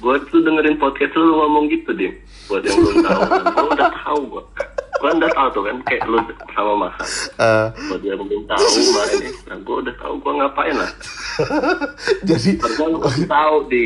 [0.00, 2.08] Gue tuh dengerin podcast lu, lu ngomong gitu deh.
[2.48, 4.42] Buat yang belum tahu, gue udah tahu gue.
[5.00, 6.18] Gue udah tahu tuh kan, kayak lu
[6.56, 7.02] sama masa.
[7.36, 10.90] Eh, Buat yang belum tahu kemarin nih, nah gue udah tahu gue ngapain lah.
[12.28, 12.50] jadi
[12.88, 13.84] lu kasih tahu di.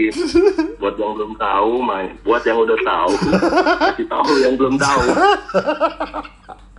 [0.78, 2.08] Buat yang belum tahu, main.
[2.22, 3.10] Buat yang udah tahu,
[3.90, 5.02] kasih tahu yang belum tahu.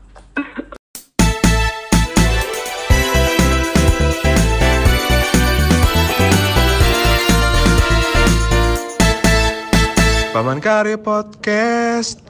[10.45, 12.21] Paman Karya Podcast.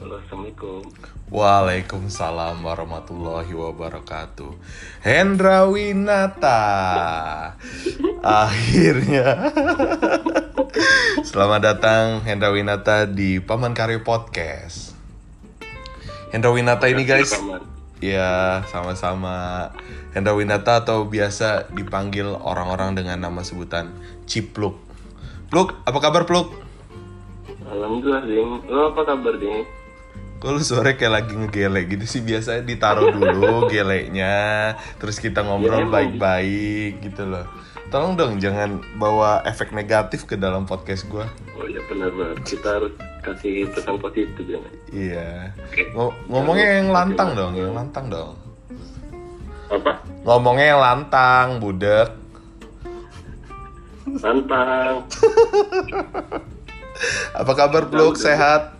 [0.00, 0.88] Halo, Assalamualaikum.
[1.28, 4.56] Waalaikumsalam warahmatullahi wabarakatuh.
[5.04, 6.64] Hendra Winata.
[8.24, 9.52] Akhirnya.
[11.28, 14.96] Selamat datang Hendra Winata di Paman Karya Podcast.
[16.32, 17.36] Hendra Winata ini guys.
[17.98, 19.68] Ya sama-sama
[20.12, 23.90] Hendra Winata atau biasa dipanggil orang-orang dengan nama sebutan
[24.24, 24.78] Cipluk.
[25.48, 26.50] Pluk, apa kabar Pluk?
[27.64, 28.50] Alhamdulillah, Ding.
[28.66, 29.64] Lo apa kabar, Ding?
[30.34, 35.80] Kok lu sore kayak lagi ngegele gitu sih biasanya ditaruh dulu geleknya terus kita ngobrol
[35.80, 35.94] Ya, emang.
[35.94, 37.46] baik-baik gitu loh.
[37.88, 41.28] Tolong dong jangan bawa efek negatif ke dalam podcast gua.
[41.54, 42.38] Oh iya benar banget.
[42.42, 44.58] Kita harus kasih pesan positif ya.
[44.90, 45.30] Iya.
[45.94, 48.34] Ngo- ngomongnya yang lantang dong, yang lantang dong.
[49.70, 50.02] Apa?
[50.24, 52.08] Ngomongnya yang lantang, budek.
[54.20, 55.04] Tantang.
[57.40, 58.14] Apa kabar Pluk?
[58.14, 58.76] Sehat?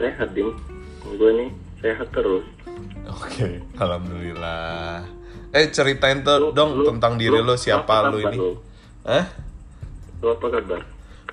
[0.00, 0.50] Sehat, Ding.
[1.04, 2.42] Gue nih sehat terus.
[3.06, 5.04] Oke, alhamdulillah.
[5.52, 8.36] Eh ceritain tuh Lu- dong lu- tentang diri lu lo siapa apa lu ini.
[8.40, 8.56] lu?
[9.04, 9.24] Eh?
[10.24, 10.80] Lo apa kabar?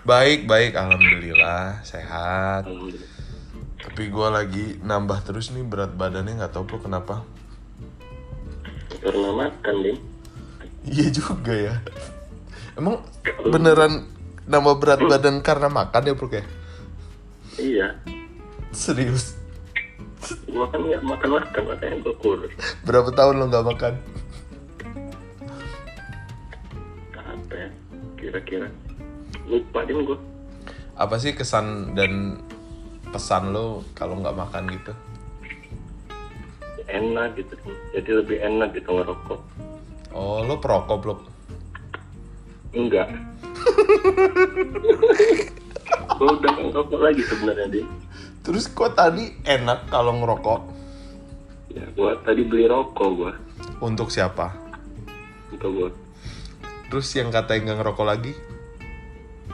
[0.04, 2.68] Baik, baik, alhamdulillah, sehat.
[2.68, 3.08] Alhamdulillah.
[3.80, 7.24] Tapi gue lagi nambah terus nih berat badannya nggak tahu bro kenapa.
[9.00, 10.00] Karena makan, Ding.
[10.84, 11.76] Iya juga ya.
[12.76, 13.00] Emang
[13.48, 14.04] beneran
[14.52, 16.44] nambah berat badan karena makan ya bro ya?
[17.56, 17.88] Iya.
[18.76, 19.39] Serius?
[20.20, 22.52] Gue kan nggak makan-makan, makanya gue kurus.
[22.84, 23.94] Berapa tahun lo nggak makan?
[27.16, 27.70] Apa ya?
[28.20, 28.68] Kira-kira.
[29.48, 30.20] Lupa, Ding, gue.
[31.00, 32.44] Apa sih kesan dan
[33.16, 34.92] pesan lo kalau nggak makan gitu?
[36.92, 37.56] Enak gitu.
[37.96, 39.40] Jadi lebih enak gitu ngerokok.
[40.12, 41.16] Oh lo perokok bro?
[42.76, 43.08] Enggak.
[46.20, 47.88] gue udah ngerokok lagi sebenarnya, Ding.
[48.44, 50.62] Terus kok tadi enak kalau ngerokok?
[51.76, 53.34] Ya, gue tadi beli rokok, gue.
[53.84, 54.56] Untuk siapa?
[55.54, 55.90] Untuk gue.
[56.90, 58.34] Terus yang katanya nggak ngerokok lagi?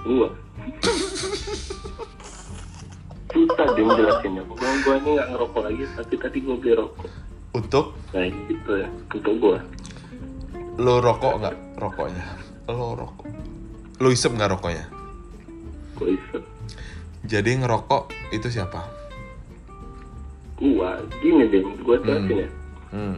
[0.07, 0.29] Gua.
[3.34, 4.44] Susah dia jelasinnya.
[4.47, 7.09] Gua, gua ini nggak ngerokok lagi, tapi tadi gua beli rokok.
[7.57, 9.59] Untuk Nah gitu ya, untuk gua.
[10.78, 12.24] lo rokok nggak rokoknya?
[12.69, 13.25] Lo rokok?
[14.00, 14.85] Lo isep nggak rokoknya?
[15.97, 16.44] Gua isep.
[17.25, 18.86] Jadi ngerokok itu siapa?
[20.62, 22.50] Gua, gini deh, gua jelasin ya.
[22.94, 23.18] Hmm.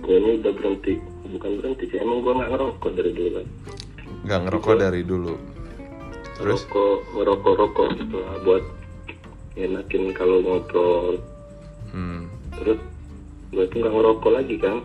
[0.00, 0.98] Gua ini udah berhenti,
[1.36, 3.46] bukan berhenti sih, emang gua nggak ngerokok dari dulu kan.
[4.24, 5.34] Nggak ngerokok dari dulu.
[6.40, 6.64] Terus?
[6.64, 8.64] Rokok, ngerokok, rokok gitu lah, buat
[9.60, 11.20] enakin kalau ngobrol.
[11.92, 12.26] Hmm.
[12.56, 12.80] Terus
[13.52, 14.76] gua tuh nggak ngerokok lagi kan,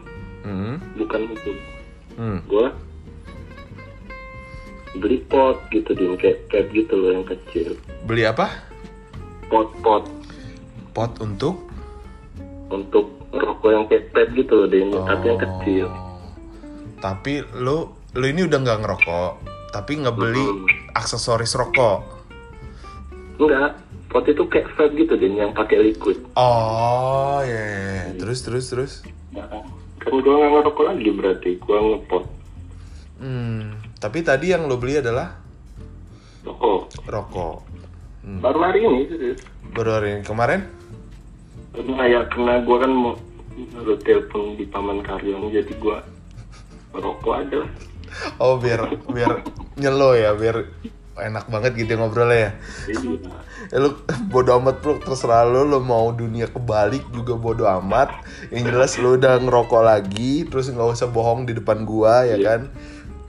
[0.44, 0.76] Hmm.
[1.00, 1.52] bukan itu.
[2.20, 2.40] Hmm.
[2.52, 2.68] Gua
[4.98, 7.78] beli pot gitu deh, kayak kayak gitu loh yang kecil.
[8.04, 8.50] Beli apa?
[9.48, 10.04] pot-pot
[10.92, 11.64] Pot untuk?
[12.68, 15.88] untuk rokok yang kayak pet gitu loh deh, tapi yang kecil.
[15.88, 16.20] Oh.
[17.00, 19.32] Tapi lo lo ini udah nggak ngerokok,
[19.72, 20.68] tapi ngebeli Hmm.
[20.92, 22.04] aksesoris rokok.
[23.40, 26.20] Enggak, pot itu kayak vape gitu deh, yang pakai liquid.
[26.36, 27.56] Oh, ya.
[27.56, 28.04] ya, ya.
[28.20, 28.94] Terus terus terus.
[29.32, 29.48] Nah,
[30.02, 32.24] kan gua nggak ngerokok lagi berarti, gua ngepot
[33.18, 33.74] Hmm.
[33.98, 35.34] Tapi tadi yang lo beli adalah
[36.46, 36.94] rokok.
[37.10, 37.58] rokok.
[38.22, 38.40] Hmm.
[38.46, 39.02] Baru hari ini.
[39.74, 40.70] Baru hari ini kemarin?
[41.74, 43.14] Karena ya, karena gua kan mau
[43.58, 46.06] ada telepon di paman karyawan, jadi gua
[46.94, 47.66] rokok aja.
[48.38, 49.42] Oh biar biar
[49.82, 50.70] nyelo ya, biar
[51.18, 52.52] enak banget gitu ngobrolnya ya.
[52.94, 53.10] Jadi,
[53.68, 54.00] Ya lu
[54.32, 58.14] bodo amat bro, terserah lu, lu mau dunia kebalik juga bodo amat.
[58.54, 62.72] Yang jelas lu udah ngerokok lagi, terus nggak usah bohong di depan gua ya kan.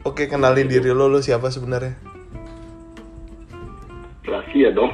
[0.08, 1.92] Oke kenalin diri lu, lu siapa sebenarnya?
[4.28, 4.92] rahasia dong.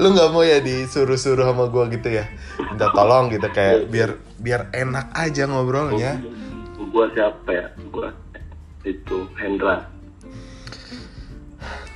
[0.00, 2.24] Lu nggak mau ya disuruh-suruh sama gua gitu ya?
[2.56, 6.16] Minta tolong gitu kayak biar biar enak aja ngobrolnya.
[6.88, 7.66] Gua siapa ya?
[7.92, 8.08] Gua
[8.88, 9.84] itu Hendra.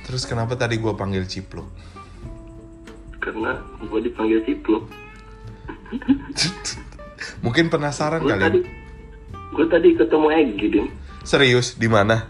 [0.05, 1.65] Terus kenapa tadi gua panggil Cipluk?
[3.25, 4.85] karena gue dipanggil Cipluk.
[7.41, 8.41] Mungkin penasaran Gue kali.
[8.45, 8.59] tadi
[9.53, 10.87] gue tadi ketemu Egi Dim
[11.21, 12.25] Serius di mana?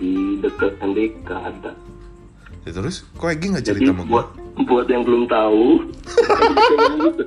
[0.00, 1.76] di dekat NDK ada.
[2.64, 4.08] Ya, terus kok Egi nggak Jadi cerita sama gue?
[4.08, 4.26] buat
[4.64, 5.64] buat yang belum tahu,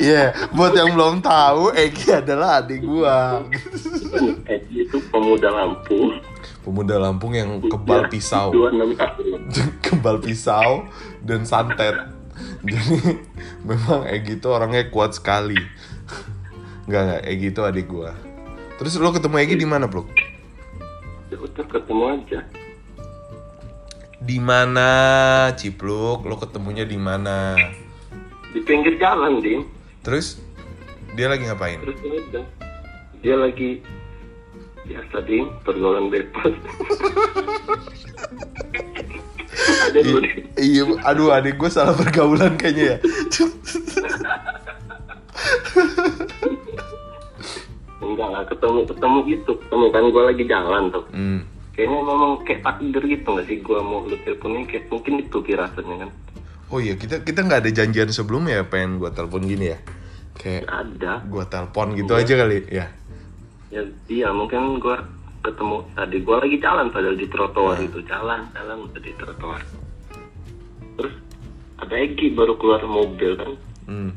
[0.00, 3.44] Iya, buat yang belum tahu, Egi adalah adik gua.
[4.56, 6.16] Egi itu pemuda Lampung.
[6.64, 9.40] Pemuda Lampung yang kebal Ya, pisau, 26 tahun.
[9.84, 10.88] kebal pisau
[11.20, 11.96] dan santet.
[12.64, 13.20] Jadi
[13.68, 15.60] memang Egi itu orangnya kuat sekali.
[16.90, 18.10] Enggak enggak, Egi itu adik gua.
[18.82, 20.10] Terus lo ketemu Egi di mana, Bro?
[21.30, 22.42] Ya udah ketemu aja.
[24.18, 24.90] Di mana,
[25.54, 26.26] Cipluk?
[26.26, 27.54] Lo ketemunya di mana?
[28.50, 29.70] Di pinggir jalan, Dim.
[30.02, 30.42] Terus
[31.14, 31.78] dia lagi ngapain?
[31.78, 32.44] Terus ya udah.
[33.22, 33.70] Dia lagi
[34.82, 36.54] biasa Dim, pergaulan bebas.
[39.94, 40.26] Dim.
[40.60, 42.96] Iya, aduh adik gue salah pergaulan kayaknya ya.
[48.10, 49.52] Enggak lah, ketemu ketemu gitu.
[49.62, 51.04] Ketemu kan gue lagi jalan tuh.
[51.14, 51.40] Hmm.
[51.70, 55.96] Kayaknya memang kayak takdir gitu nggak sih gue mau lu teleponnya kayak mungkin itu firasatnya
[56.02, 56.10] kan.
[56.70, 59.78] Oh iya, kita kita nggak ada janjian sebelumnya ya pengen gue telepon gini ya.
[60.40, 61.12] Kayak Ada.
[61.28, 62.86] gue telepon gitu aja kali ya.
[63.70, 64.96] Ya iya mungkin gue
[65.40, 69.62] ketemu tadi gue lagi jalan padahal di trotoar itu jalan jalan udah di trotoar.
[70.96, 71.14] Terus
[71.80, 73.52] ada Egi baru keluar mobil kan.
[73.88, 74.10] Hmm.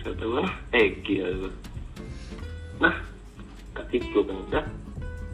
[0.00, 1.28] Saya tahu nah Egi ya.
[2.78, 2.94] Nah
[3.74, 4.64] kak itu kan udah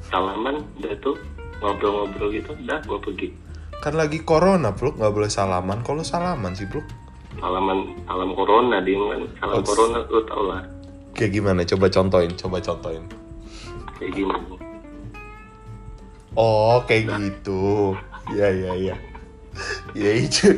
[0.05, 1.17] salaman udah tuh
[1.61, 3.29] ngobrol-ngobrol gitu udah gue pergi
[3.75, 5.85] Kan lagi corona, Bro, nggak boleh salaman.
[5.85, 6.81] Kalau salaman sih, Bro.
[7.37, 10.62] salaman salam corona dia kan salam Oh, corona lu tau lah
[11.12, 11.61] Kayak gimana?
[11.62, 13.05] Coba contohin, coba contohin.
[14.00, 14.46] kayak gimana
[16.35, 17.94] Oh, kayak gitu.
[18.32, 18.94] Iya, iya, iya.
[19.94, 20.50] Ya itu.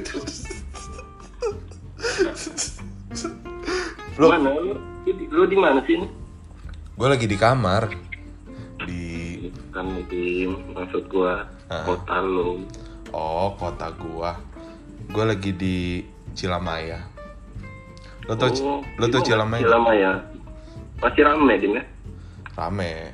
[4.17, 4.73] Mana lu
[5.05, 6.01] Di- lu di mana sih
[6.97, 7.93] gue lagi di kamar.
[8.83, 9.05] Di
[9.71, 11.83] kan di maksud gua Ah.
[11.83, 12.63] kota lu
[13.11, 14.33] oh kota gua.
[15.07, 15.77] Gue lagi di
[16.33, 16.99] Cilamaya.
[18.27, 19.23] Lo tau, Oh, lo tau?
[19.23, 19.63] Cilamaya?
[19.63, 20.13] Cilamaya
[20.97, 21.85] masih rame dim ya
[22.57, 23.13] Rame.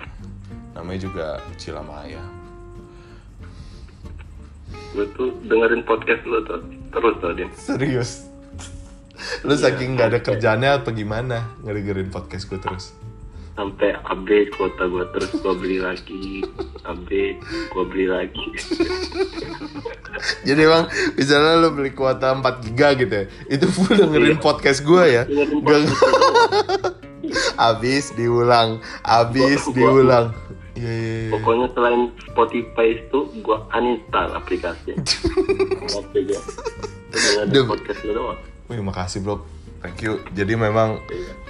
[0.73, 1.27] Namanya juga
[1.59, 2.23] Cilamaya.
[4.93, 6.45] gue tuh dengerin podcast tuh
[6.93, 8.29] terus tuh dim Serius.
[9.41, 12.93] Lu saking nggak ada kerjaannya apa gimana ngedengerin podcast gue terus?
[13.53, 16.41] Sampai update kota gua terus gua beli lagi
[16.89, 17.39] update
[17.73, 18.47] gua beli lagi
[20.47, 25.05] Jadi emang misalnya lu beli kuota 4 giga gitu ya, itu full dengerin podcast gue
[25.09, 25.23] ya.
[25.65, 25.89] podcast
[27.73, 30.37] abis diulang, abis diulang.
[30.73, 31.31] Iya iya iya.
[31.37, 32.03] pokoknya selain
[32.33, 34.97] Spotify itu gua uninstall aplikasinya
[36.01, 36.41] Oke gua
[37.13, 37.67] dengerin Dem.
[37.69, 38.41] podcast doang
[38.73, 39.45] Wih makasih bro,
[39.83, 40.23] thank you.
[40.33, 41.03] Jadi memang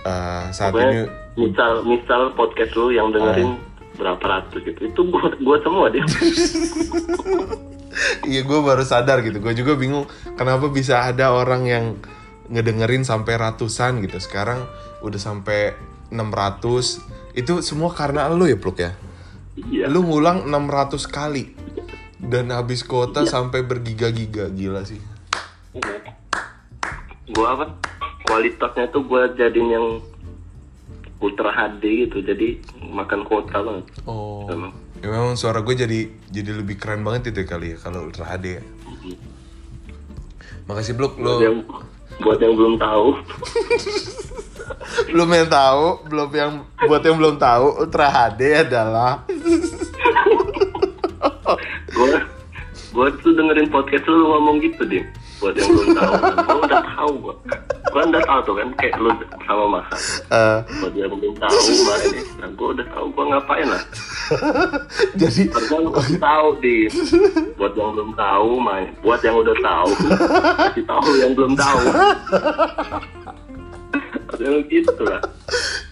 [0.03, 3.57] eh, saat ini Pokoknya misal misal podcast lu yang dengerin
[3.97, 6.05] berapa ratus gitu itu gua gua semua dia.
[8.25, 9.37] Iya gue baru sadar gitu.
[9.37, 10.09] Gue juga bingung
[10.41, 11.85] Kenapa bisa ada orang yang
[12.49, 14.17] Ngedengerin sampai ratusan gitu.
[14.17, 14.65] Sekarang
[15.05, 15.77] udah sampai
[16.09, 18.97] 600 Itu semua karena lu ya Pluk ya?
[19.61, 19.93] Iya.
[19.93, 21.53] Lu ngulang 600 kali.
[22.17, 24.49] Dan habis kuota sampai bergiga-giga.
[24.49, 25.01] Gila sih.
[27.33, 27.92] Gua apa
[28.33, 29.87] kualitasnya tuh gua jadiin yang
[31.21, 33.85] ultra HD gitu jadi makan kuota banget.
[34.09, 34.49] Oh.
[34.49, 34.73] Emang.
[35.03, 38.59] Ya memang suara gue jadi jadi lebih keren banget itu kali ya Kalau Ultra HD
[38.59, 38.63] ya.
[40.71, 41.59] Makasih Pluk buat Lu yang
[42.23, 43.19] buat yang belum tahu.
[45.11, 46.53] Belum yang tahu belum yang
[46.87, 49.21] buat yang belum tahu Ultra HD adalah
[51.97, 52.17] gua
[52.93, 55.05] gua tuh dengerin podcast lu, ngomong gitu deh
[55.41, 56.13] buat yang belum tahu
[56.47, 57.35] gua udah tahu gua
[57.93, 59.11] gua udah tahu tuh kan kayak lu
[59.45, 59.95] sama masa
[60.33, 63.83] eh, buat yang belum tahu kemarin nih nah, gua udah tahu gua ngapain lah.
[65.21, 66.77] Jadi Harusnya lu kasih tahu di
[67.55, 69.91] buat yang belum tahu main buat yang udah tahu
[70.73, 71.81] kasih tahu yang belum tahu.
[74.43, 75.23] Gitu lah.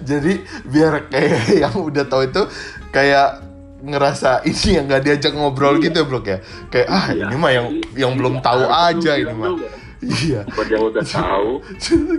[0.02, 2.42] Jadi biar kayak yang udah tahu itu
[2.90, 3.44] kayak
[3.80, 6.38] ngerasa ini yang nggak diajak ngobrol gitu ya Blok ya?
[6.68, 7.30] Kayak ah Iya.
[7.30, 9.54] ini mah yang yang belum tahu aja ini mah.
[10.00, 10.40] Iya.
[10.48, 11.50] Buat yang udah tahu?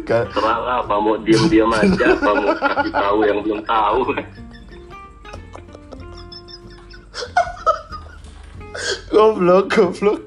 [0.05, 4.01] Kan- terserah apa mau diem aja apa mau kasih tahu yang belum tahu.
[9.11, 10.21] Goblok goblok.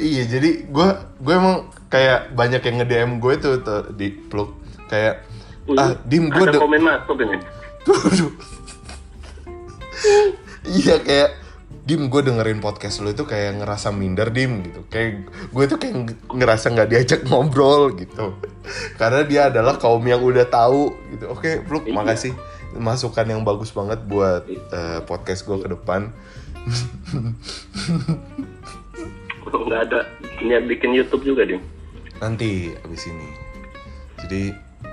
[0.00, 0.88] Iya jadi gue
[1.20, 4.56] gue emang kayak banyak yang nge DM gue tuh, tuh di plug
[4.88, 5.28] kayak
[5.76, 7.36] ah dim gue ada komen masuk ini.
[10.62, 11.41] Iya kayak
[11.92, 14.80] Dim gue dengerin podcast lu itu kayak ngerasa minder Dim gitu.
[14.88, 18.32] Kayak gue tuh kayak nge- ngerasa nggak diajak ngobrol gitu.
[18.96, 21.28] Karena dia adalah kaum yang udah tahu gitu.
[21.28, 21.92] Oke Pluk Iya.
[21.92, 22.32] makasih.
[22.72, 26.08] Masukan yang bagus banget buat eh, podcast gue ke depan.
[29.52, 30.00] Nggak ada.
[30.40, 31.60] Niat bikin YouTube juga dim.
[32.16, 33.28] Nanti abis ini.
[34.16, 34.42] Jadi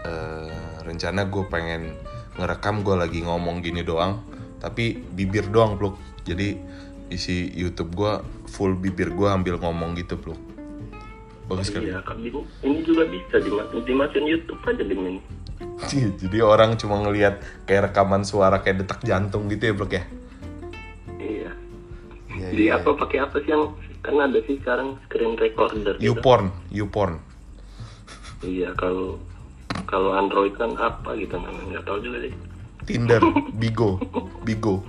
[0.04, 0.52] eh,
[0.84, 1.96] rencana gue pengen
[2.36, 4.20] ngerekam gue lagi ngomong gini doang.
[4.60, 5.96] Tapi bibir doang Pluk
[6.28, 6.60] jadi
[7.10, 8.14] isi YouTube gue
[8.50, 10.40] full bibir gue ambil ngomong gitu Pluk
[11.50, 11.82] bagus kan?
[11.82, 15.18] Iya kan ini juga bisa dimas dimasukin YouTube aja ini.
[15.80, 20.04] Iya, jadi orang cuma ngelihat kayak rekaman suara kayak detak jantung gitu ya Pluk ya?
[21.20, 21.52] Iya.
[22.32, 22.78] Iya, di iya.
[22.80, 26.16] apa pakai apa sih yang kan ada sih sekarang screen recorder gitu.
[26.16, 27.14] YouPorn YouPorn.
[28.46, 29.20] Iya kalau
[29.90, 31.80] kalau Android kan apa gitu namanya?
[31.80, 32.36] Nggak tahu juga deh
[32.90, 33.22] Tinder
[33.60, 34.00] Bigo
[34.48, 34.82] Bigo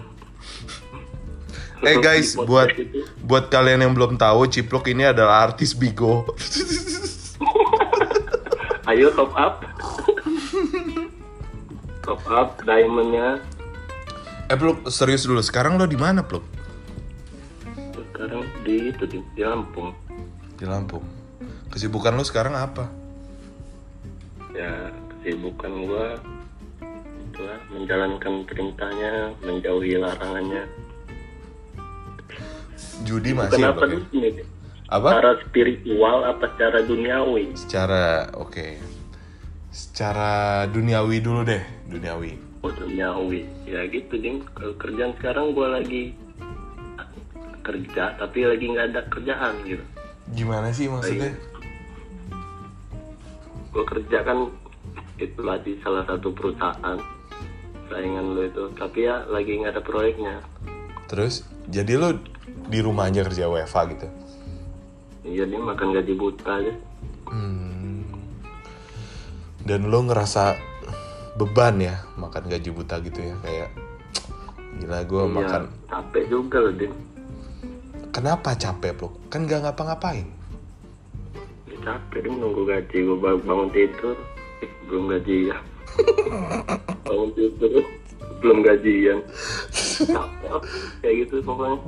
[1.81, 2.69] Eh guys, buat
[3.25, 6.25] buat kalian yang belum tahu, Ciplok ini adalah artis Bigo.
[8.91, 9.63] ayo top up
[12.07, 13.39] top up diamondnya
[14.51, 15.41] eh, Plok, serius dulu.
[15.41, 16.43] Sekarang lo di mana, Plok?
[18.21, 19.97] sekarang di itu di, di Lampung
[20.61, 21.01] Di Lampung.
[21.73, 23.01] Kesibukan lo sekarang apa?
[24.51, 26.19] ya kesibukan gua
[27.31, 30.67] itulah menjalankan perintahnya menjauhi larangannya
[33.03, 33.97] Judi masih, kenapa ya?
[33.97, 34.29] dulu ini
[34.87, 35.09] Apa?
[35.15, 38.05] secara spiritual apa secara duniawi Secara,
[38.35, 38.67] oke.
[39.71, 40.31] Secara
[40.67, 42.35] duniawi dulu deh, duniawi.
[42.61, 46.13] oh duniawi ya gitu ding kalau kerjaan sekarang gua lagi
[47.61, 49.85] kerja tapi lagi nggak ada kerjaan gitu
[50.31, 51.33] Gimana sih maksudnya?
[53.71, 54.51] gue kerja kan
[55.17, 56.99] itulah di salah satu perusahaan
[57.87, 60.37] saingan lo itu tapi ya lagi nggak ada proyeknya
[61.07, 62.19] Terus, jadi lo
[62.71, 64.07] di rumah aja kerja WFA gitu?
[65.23, 66.75] iya dia makan gaji buta aja
[67.27, 68.03] Hmm.
[69.61, 70.59] Dan lo ngerasa
[71.35, 73.69] beban ya makan gaji buta gitu ya kayak
[74.77, 75.63] gila gue Iya, makan.
[75.87, 76.91] capek juga loh dia
[78.11, 79.15] Kenapa capek lo?
[79.27, 80.27] Kan gak ngapa-ngapain.
[81.65, 84.17] Ya, capek dia nunggu gaji gue bangun tidur
[84.59, 85.63] eh, belum gajian
[87.07, 87.71] bangun tidur
[88.41, 89.19] belum gajian
[90.17, 90.51] capek
[90.99, 91.79] kayak gitu pokoknya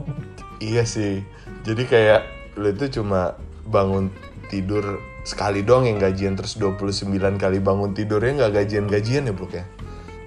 [0.62, 1.26] Iya sih.
[1.66, 2.23] Jadi kayak
[2.54, 3.35] lo itu cuma
[3.66, 4.14] bangun
[4.47, 9.64] tidur sekali doang yang gajian terus 29 kali bangun tidurnya nggak gajian-gajian ya, Bro ya?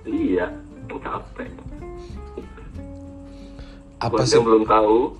[0.07, 0.47] iya
[0.87, 1.51] capek
[3.99, 4.97] Apa buat sih yang belum tahu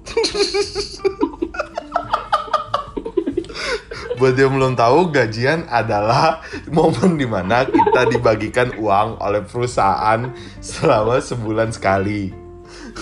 [4.20, 6.40] buat yang belum tahu gajian adalah
[6.72, 10.32] momen di mana kita dibagikan uang oleh perusahaan
[10.64, 12.32] selama sebulan sekali.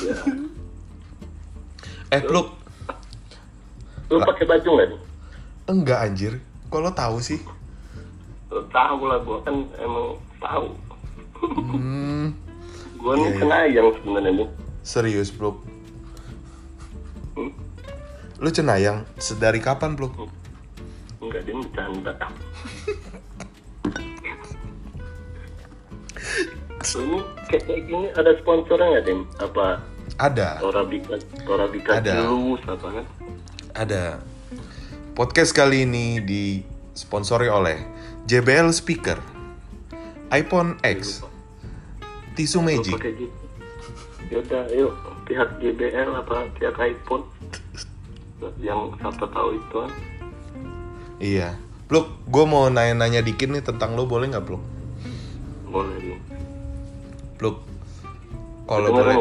[0.02, 0.43] ya.
[2.14, 2.54] Eh, Pluk,
[4.08, 5.00] lu pakai baju nggak nih
[5.66, 6.34] enggak anjir.
[6.70, 7.42] Kok lo tahu sih?
[8.50, 10.68] Tahu lah gue kan emang tahu
[11.44, 12.38] Hmm,
[12.96, 13.40] gue nih Iya, iya.
[13.42, 14.48] senayang sebenarnya nih
[14.86, 15.66] serius, Pluk.
[17.34, 17.50] Hmm?
[18.38, 20.14] Lu cenayang sedari kapan, Pluk?
[21.18, 22.14] enggak dia bercanda
[26.94, 29.20] ini kayak kayak gini ada sponsornya nggak Dim?
[29.40, 29.80] apa
[30.20, 32.14] Ada, Torabika Torabika Ada.
[32.24, 33.06] Juice apa kan
[33.74, 34.04] ada.
[35.14, 37.82] Podcast kali ini disponsori oleh
[38.26, 39.18] JBL Speaker,
[40.30, 41.22] iPhone X,
[42.38, 43.30] Tisu Magic, gitu
[44.34, 44.94] yaudah yuk
[45.30, 47.26] pihak JBL apa pihak iPhone
[48.58, 49.92] yang siapa tahu itu kan
[51.24, 51.56] Iya.
[51.88, 54.64] Pluk, gue mau nanya-nanya dikit nih tentang lo boleh nggak, Pluk?
[55.70, 56.20] boleh
[57.40, 57.64] Pluk,
[58.64, 59.16] kalau boleh,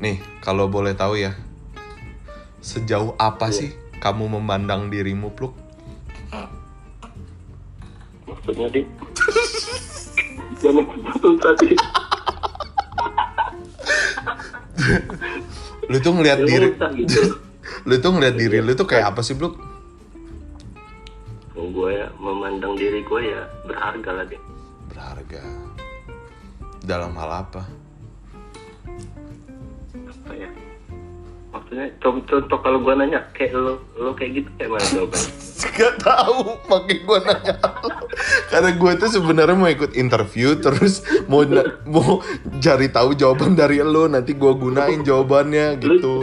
[0.00, 1.32] nih kalau boleh tahu ya,
[2.58, 3.56] sejauh apa Iya.
[3.56, 5.52] sih kamu memandang dirimu, Pluk?
[8.24, 8.80] maksudnya di
[10.60, 11.72] jangan betul tadi
[15.84, 17.20] Lu tuh ngeliat Ya, diri, gitu.
[17.88, 19.56] lu tuh ngeliat diri lu tuh kayak apa sih, Pluk?
[21.54, 24.38] gue ya memandang diri gue ya berharga lah deh
[24.92, 25.42] Berharga.
[26.84, 27.62] Dalam hal apa?
[29.94, 30.48] apa ya
[31.48, 35.32] maksudnya contoh, kalau gue nanya kayak lo lo kayak gitu kayak mana jawabannya
[35.74, 37.54] Gak tahu, makanya gue nanya.
[38.52, 41.42] Karena gue tuh sebenarnya mau ikut interview, terus mau
[41.88, 42.20] mau
[42.58, 46.22] cari tahu jawaban dari lo, nanti gue gunain jawabannya gitu.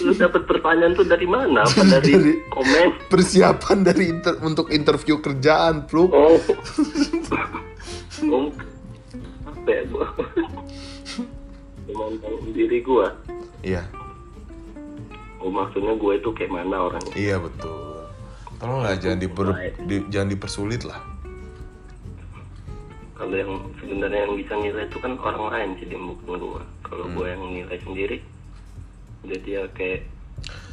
[0.00, 5.20] lu dapet pertanyaan tuh dari mana apa dari Dari- komen Persiapan dari inter- untuk interview
[5.20, 6.10] kerjaan, Pluk.
[6.12, 6.36] oh
[8.24, 8.71] oh
[9.62, 10.06] apa ya gue
[11.84, 13.06] memandang diri gue
[13.62, 13.82] Iya.
[15.38, 17.78] oh maksudnya gue itu kayak mana orangnya Iya betul.
[18.58, 19.46] Tolonglah jangan diper,
[19.84, 20.98] di- jangan dipersulit lah.
[23.12, 27.14] kalau yang sebenarnya yang bisa nilai itu kan orang lain Dim, bukan gue kalau Hmm.
[27.14, 28.18] gue yang nilai sendiri
[29.22, 30.00] jadi ya kayak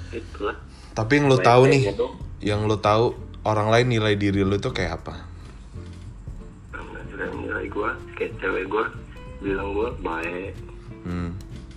[0.09, 0.57] itulah
[0.91, 2.13] Tapi yang lo tahu nih, dong.
[2.41, 5.28] yang lo tahu orang lain nilai diri lo itu kayak apa?
[7.19, 8.85] Karena nilai gue kayak cewek gue
[9.41, 10.53] bilang gue baik
[10.99, 11.31] Hmm.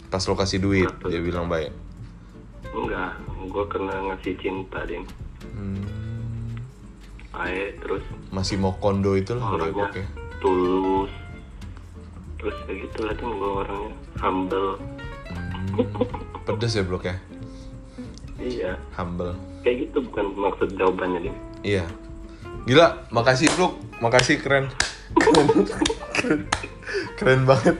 [0.08, 1.70] Pas lo kasih duit, dia bilang baik.
[2.68, 3.12] enggak
[3.44, 5.02] gue kena ngasih cinta Dim
[5.48, 5.82] Hmm.
[7.30, 10.06] baik terus Masih mau kondo itu lah orangnya ya.
[10.38, 11.10] tulus
[12.36, 14.70] terus kayak gitu lah Dim gue orangnya humble
[15.24, 15.88] Hmm.
[16.44, 17.16] Pedes ya blok ya,
[18.36, 19.32] iya humble.
[19.62, 21.86] kayak gitu bukan maksud jawabannya Dim Iya.
[22.64, 24.66] Gila, makasih blok, makasih keren.
[25.16, 25.48] Keren,
[26.14, 26.40] keren,
[27.16, 27.76] keren banget.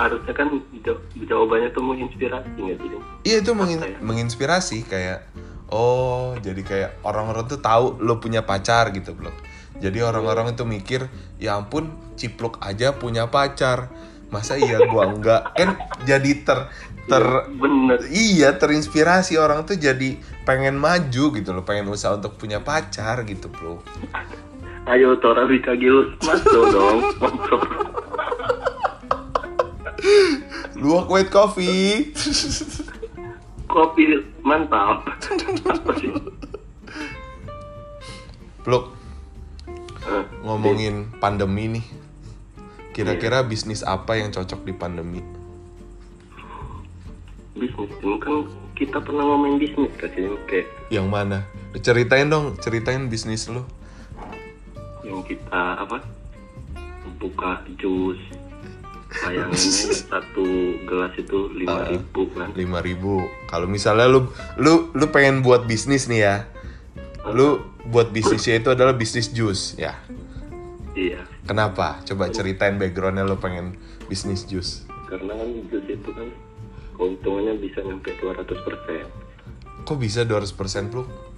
[0.00, 0.48] harusnya kan
[0.80, 2.88] jaw- jawabannya tuh menginspirasi nggak sih?
[3.28, 4.00] Iya itu mengin- ya?
[4.00, 5.28] menginspirasi kayak
[5.68, 9.36] oh jadi kayak orang-orang tuh tahu lo punya pacar gitu blok.
[9.76, 11.04] Jadi orang-orang itu mikir
[11.36, 13.92] ya ampun cipluk aja punya pacar.
[14.32, 15.52] Masa iya gua enggak?
[15.52, 15.76] Kan
[16.08, 16.72] jadi ter
[17.04, 20.16] ter bener iya terinspirasi orang tuh jadi
[20.48, 23.84] pengen maju gitu loh, pengen usaha untuk punya pacar gitu, Bro.
[24.90, 27.60] Ayo Tora Rika Gilus masuk dong sponsor
[30.80, 32.10] Luwak white coffee.
[33.70, 36.10] kopi mantap apa sih
[38.66, 39.00] Blok
[40.10, 41.84] Eh, ngomongin pandemi nih.
[42.90, 45.20] Kira-kira bisnis apa yang cocok di pandemi?
[47.54, 51.38] bisnis ini kan kita pernah ngomongin bisnis kasih kayak Yang mana?
[51.84, 53.68] Ceritain dong, ceritain bisnis lo.
[55.02, 56.00] Yang kita apa
[57.16, 58.16] buka jus
[59.10, 60.46] bayangannya satu
[60.86, 66.20] gelas itu lima ribu kan 5000 Kalau misalnya lu lu lu pengen buat bisnis nih
[66.22, 66.36] ya.
[67.26, 69.98] Lu buat bisnisnya itu adalah bisnis jus ya.
[70.94, 71.98] iya Kenapa?
[72.06, 73.74] Coba ceritain backgroundnya lu pengen
[74.06, 74.86] bisnis jus.
[75.06, 76.28] karena kan jus itu kan
[76.94, 79.04] keuntungannya bisa nyampe 200 persen
[79.82, 81.02] Kok bisa 200% lu?
[81.02, 81.29] ya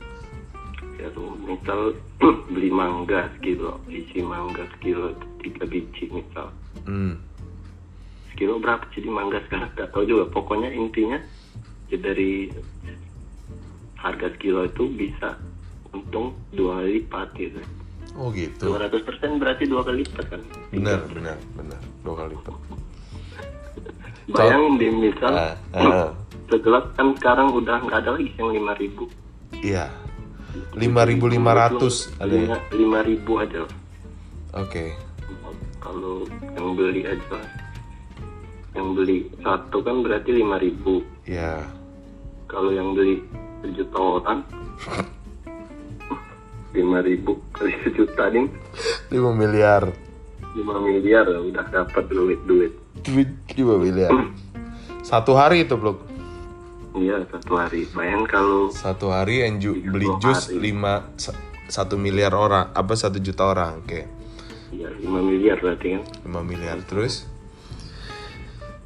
[1.11, 1.91] tuh misal
[2.53, 5.11] beli mangga sekilo isi mangga sekilo
[5.41, 6.49] tiga biji misal
[6.83, 7.15] Hmm.
[8.31, 11.19] sekilo berapa sih di mangga sekarang gak tahu juga pokoknya intinya
[11.87, 12.51] ya dari
[13.95, 15.39] harga sekilo itu bisa
[15.91, 17.61] untung dua kali lipat gitu
[18.13, 18.69] Oh gitu.
[18.69, 21.81] 200 persen berarti dua kali lipat kan Benar, benar, benar.
[22.03, 22.55] Dua kali lipat.
[24.35, 26.11] bayangin deh misal Ah, ah.
[26.51, 29.07] segelas kan sekarang udah nggak ada lagi yang lima ribu
[29.63, 29.87] Iya.
[30.75, 32.57] 5500 ada ya?
[32.73, 33.63] lima ribu aja
[34.53, 34.93] Oke.
[35.79, 37.39] kalau yang beli aja
[38.73, 41.65] yang beli satu kan berarti lima ribu Ya.
[42.47, 43.21] kalau yang beli
[43.63, 44.41] sejuta orang
[46.73, 48.49] lima ribu kali sejuta nih
[49.13, 49.93] 5 miliar.
[50.53, 54.13] lima miliar udah dapat duit duit Duit 5 miliar.
[55.03, 56.07] Satu hari itu, Blok.
[56.95, 60.49] Iya satu hari bayang kalau Satu hari yang ju- beli jus.
[60.49, 60.61] 5
[61.67, 63.81] 1 miliar orang, apa 1 juta orang.
[63.81, 64.05] Oke.
[64.73, 67.29] ya lima miliar berarti kan 5 miliar terus.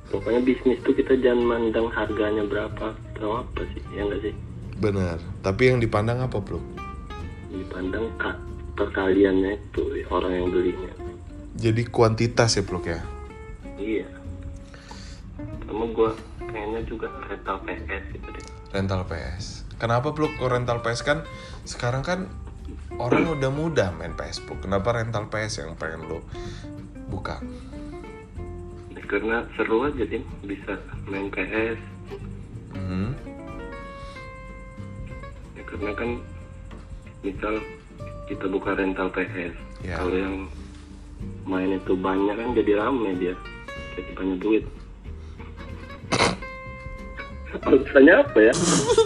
[0.07, 4.35] pokoknya bisnis tuh kita jangan mandang harganya berapa atau apa sih ya enggak sih
[4.77, 5.17] Benar.
[5.41, 6.61] Tapi yang dipandang apa, Blok?
[7.49, 8.37] dipandang kak
[8.75, 10.93] perkaliannya itu orang yang belinya
[11.55, 13.01] Jadi kuantitas ya, Blok ya.
[13.77, 14.07] iya
[15.65, 16.13] sama gua
[16.47, 19.65] kayaknya juga rental PS gitu deh rental PS.
[19.77, 21.19] Kenapa Blok rental PS kan
[21.63, 22.21] sekarang kan
[22.97, 24.65] orang udah mudah main PS Blok.
[24.65, 26.25] Kenapa rental PS yang pengen lo
[27.07, 27.41] buka?
[28.93, 31.79] Ya, karena seru aja sih bisa main PS
[32.73, 33.17] Hmm.
[35.53, 36.11] ya, karena kan
[37.21, 37.55] misal
[38.27, 39.97] kita buka rental PS Ya.
[39.97, 40.37] kalau yang
[41.45, 43.35] main itu banyak kan jadi rame dia
[43.95, 44.65] jadi banyak duit
[47.65, 48.55] alasannya apa ya?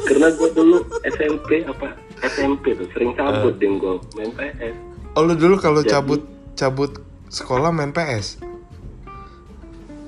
[0.08, 1.94] Karena gua dulu SMP apa?
[2.24, 4.76] SMP tuh sering cabut deh gua main PS
[5.16, 6.20] Oh lu dulu kalau cabut
[6.54, 7.00] cabut
[7.32, 8.40] sekolah main PS?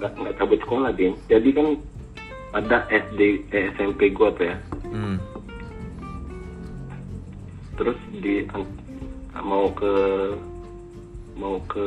[0.02, 1.78] nggak nggak cabut sekolah deh jadi kan
[2.58, 4.56] ada SD eh, SMP gua tuh ya.
[4.90, 5.16] Hmm.
[7.78, 8.44] terus di
[9.40, 9.94] mau ke
[11.38, 11.86] mau ke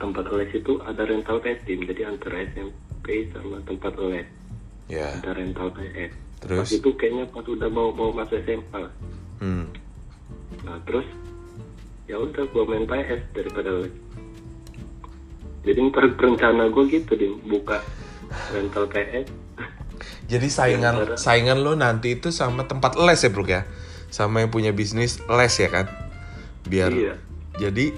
[0.00, 4.24] tempat les itu ada rental PS jadi antara SMP sama tempat les
[4.90, 5.14] Ya.
[5.14, 6.58] ada rental PS Terus?
[6.58, 8.82] pas itu kayaknya pas udah mau mau masuk SMA.
[9.38, 9.64] Hmm.
[10.60, 11.06] nah terus
[12.04, 13.70] ya udah gua main PS daripada
[15.60, 17.78] jadi ntar rencana gua gitu deh buka
[18.50, 19.28] rental PS
[20.26, 23.66] Jadi saingan Antara- saingan lo nanti itu sama tempat les ya, Bro ya.
[24.08, 25.86] Sama yang punya bisnis les ya kan?
[26.64, 27.14] Biar Iya.
[27.58, 27.90] jadi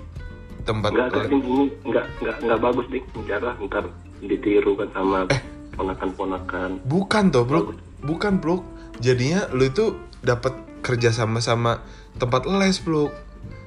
[0.62, 1.38] tempat ini
[1.84, 3.02] enggak enggak enggak bagus nih.
[3.22, 3.84] Cara ntar
[4.18, 5.40] ditiru kan sama Eh.
[5.72, 6.84] Ponakan-ponakan.
[6.84, 7.60] Bukan toh, Bro.
[8.00, 8.62] Bukan, Bro.
[8.98, 9.84] Jadinya lo itu
[10.20, 11.82] dapat kerja sama sama
[12.16, 13.10] tempat les, Bro.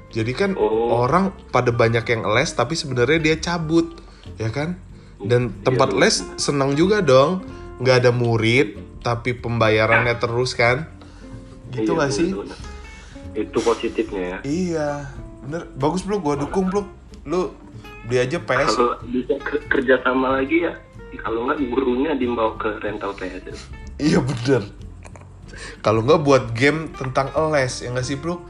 [0.09, 1.01] Jadi kan Oh.
[1.01, 3.99] orang pada banyak yang les tapi sebenarnya dia cabut,
[4.37, 4.79] ya kan?
[5.17, 7.43] Dan tempat Iya, les senang juga dong.
[7.75, 10.87] nggak ada murid tapi pembayarannya terus kan?
[11.69, 12.31] Gitu Iya, gak sih?
[13.33, 14.37] Itu positifnya ya.
[14.41, 14.89] Iya,
[15.41, 15.67] bener.
[15.75, 16.23] Bagus, Bro.
[16.23, 16.87] Gua dukung, Bro.
[17.25, 17.51] Lu
[18.05, 18.71] beli aja PS.
[18.71, 20.71] Kalau bisa ke- kerja sama lagi ya,
[21.19, 23.43] kalau nggak gurunya dibawa ke rental PS.
[23.45, 23.56] ya.
[23.95, 24.63] Iya, bener.
[25.80, 28.41] Kalau nggak buat game tentang les, ya nggak sih, Bro?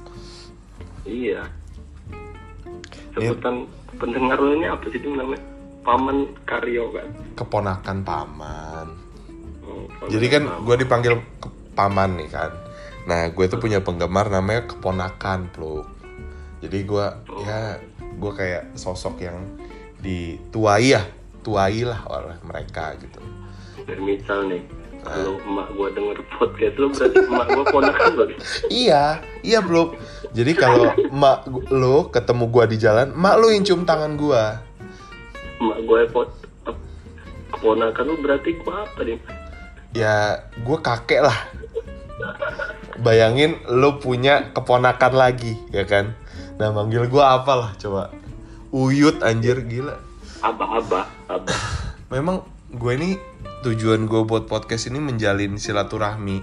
[1.06, 1.46] Iya.
[3.14, 5.44] Sebutan pendengar lo ini apa sih itu namanya?
[5.86, 7.08] Paman Karyo kan.
[7.38, 8.88] Keponakan paman.
[9.62, 11.48] Oh, paman Jadi kan gue dipanggil ke
[11.78, 12.52] paman nih kan.
[13.06, 15.86] Nah, gue tuh punya penggemar namanya keponakan, Bro.
[16.66, 17.06] Jadi gue
[17.46, 19.38] ya gue kayak sosok yang
[20.02, 21.06] dituai ya,
[21.46, 23.22] tuai lah oleh mereka gitu.
[23.86, 24.66] Dan misal nih,
[25.00, 25.14] Ah.
[25.14, 28.24] kalau emak gua denger podcast lo berarti emak gua ponakan lo.
[28.68, 29.04] Iya,
[29.40, 29.94] iya bro.
[30.34, 34.66] Jadi kalau mak gu- lo ketemu gua di jalan, mak lo yang cium tangan gua.
[35.56, 36.30] Emak gua pot
[37.52, 39.20] keponakan lo berarti gua apa nih?
[39.94, 40.16] Ya,
[40.60, 41.38] gua kakek lah.
[42.98, 46.16] Bayangin lo punya keponakan lagi, ya kan?
[46.56, 48.10] Nah, manggil gua apalah coba?
[48.72, 50.00] Uyut anjir gila.
[50.46, 51.58] Abah-abah, abah.
[52.14, 53.10] Memang gue ini
[53.66, 56.38] tujuan gue buat podcast ini menjalin silaturahmi.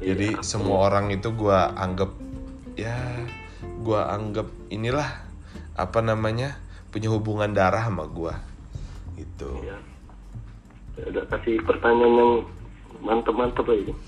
[0.00, 0.40] Jadi Iya.
[0.40, 2.12] semua orang itu gue anggap
[2.76, 2.96] ya
[3.60, 5.08] gue anggap inilah
[5.76, 6.56] apa namanya
[6.88, 8.32] punya hubungan darah sama gue
[9.20, 9.50] gitu.
[9.60, 9.76] Iya.
[10.96, 12.32] Ya udah kasih pertanyaan yang
[13.04, 13.92] mantep-mantep aja.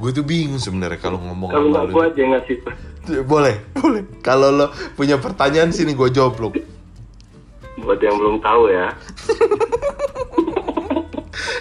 [0.00, 2.56] Gue tuh bingung sebenarnya kalau ngomong Kalau gua aja yang ngasih.
[3.32, 4.04] Boleh, boleh.
[4.20, 6.48] Kalau lo punya pertanyaan sini gue jawab lo.
[7.78, 8.86] Buat yang belum tahu ya.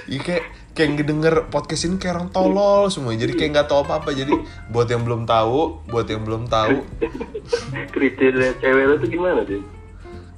[0.08, 3.12] Iya kayak kayak ngedenger podcast ini kayak orang tolol semua.
[3.12, 4.16] Jadi kayak nggak tahu apa-apa.
[4.16, 4.34] Jadi
[4.72, 6.80] buat yang belum tahu, buat yang belum tahu,
[7.94, 9.60] Kriteria cewek lo tuh gimana sih?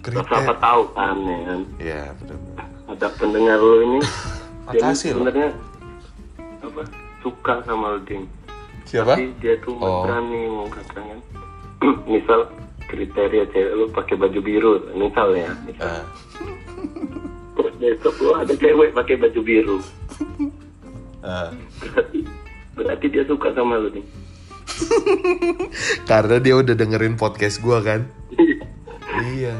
[0.01, 0.57] Kriteria.
[0.57, 1.59] tahu kan ya kan.
[1.77, 2.37] Ya, benar.
[2.89, 3.99] Ada pendengar lo ini.
[4.67, 5.13] Makasih.
[5.13, 5.53] Sebenarnya
[6.65, 6.81] apa?
[7.21, 8.25] Suka sama lo Ding.
[8.89, 9.21] Siapa?
[9.21, 10.01] Tapi dia tuh Oh.
[10.01, 11.21] berani mau katakan.
[12.11, 12.49] misal
[12.89, 15.49] kriteria cewek lo pakai baju biru, misal ya.
[15.63, 15.85] Misal.
[15.85, 16.03] Ah.
[17.53, 19.77] Terus besok lo ada cewek pakai baju biru.
[21.21, 21.53] Ah.
[21.83, 22.19] Berarti
[22.73, 24.05] berarti dia suka sama lo nih.
[26.09, 28.09] Karena dia udah dengerin podcast gua kan.
[29.19, 29.53] Iya.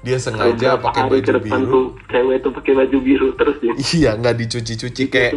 [0.00, 1.64] Dia sengaja pakai baju biru.
[1.68, 3.72] tuh cewek tuh pakai baju biru terus dia.
[3.94, 5.32] Iya, nggak dicuci-cuci kayak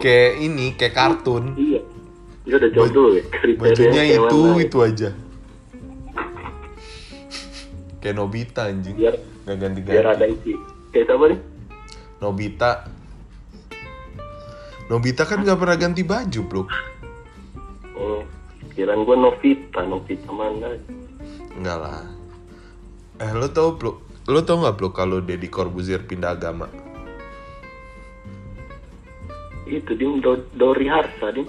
[0.00, 1.54] kayak ini, kayak kartun.
[1.54, 1.80] Iya.
[2.48, 3.24] Dia udah jauh dulu ya.
[3.28, 4.64] kriteria Bajunya itu ya.
[4.64, 5.10] itu aja.
[7.98, 8.94] Kayak Nobita anjing.
[8.94, 9.94] Biar Nggak ganti-ganti.
[9.96, 10.52] biar ada isi.
[10.90, 11.40] Kayak siapa nih?
[12.18, 12.70] Nobita.
[14.88, 16.62] Nobita kan nggak pernah ganti baju, bro.
[17.94, 18.22] Oh,
[18.72, 20.78] kirain gua Novita, Novita mana?
[21.52, 22.02] Enggak lah.
[23.18, 23.98] Eh, lo tau, bro?
[24.24, 26.70] Lo tau nggak, bro, kalau Deddy Corbuzier pindah agama?
[29.64, 31.44] Itu dia Do- Dori Harsa dia.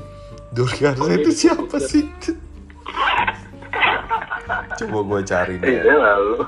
[0.51, 2.03] Dori Harsa itu siapa sih?
[4.79, 5.79] Coba gue cari Eh, deh.
[5.81, 6.43] dia lalu.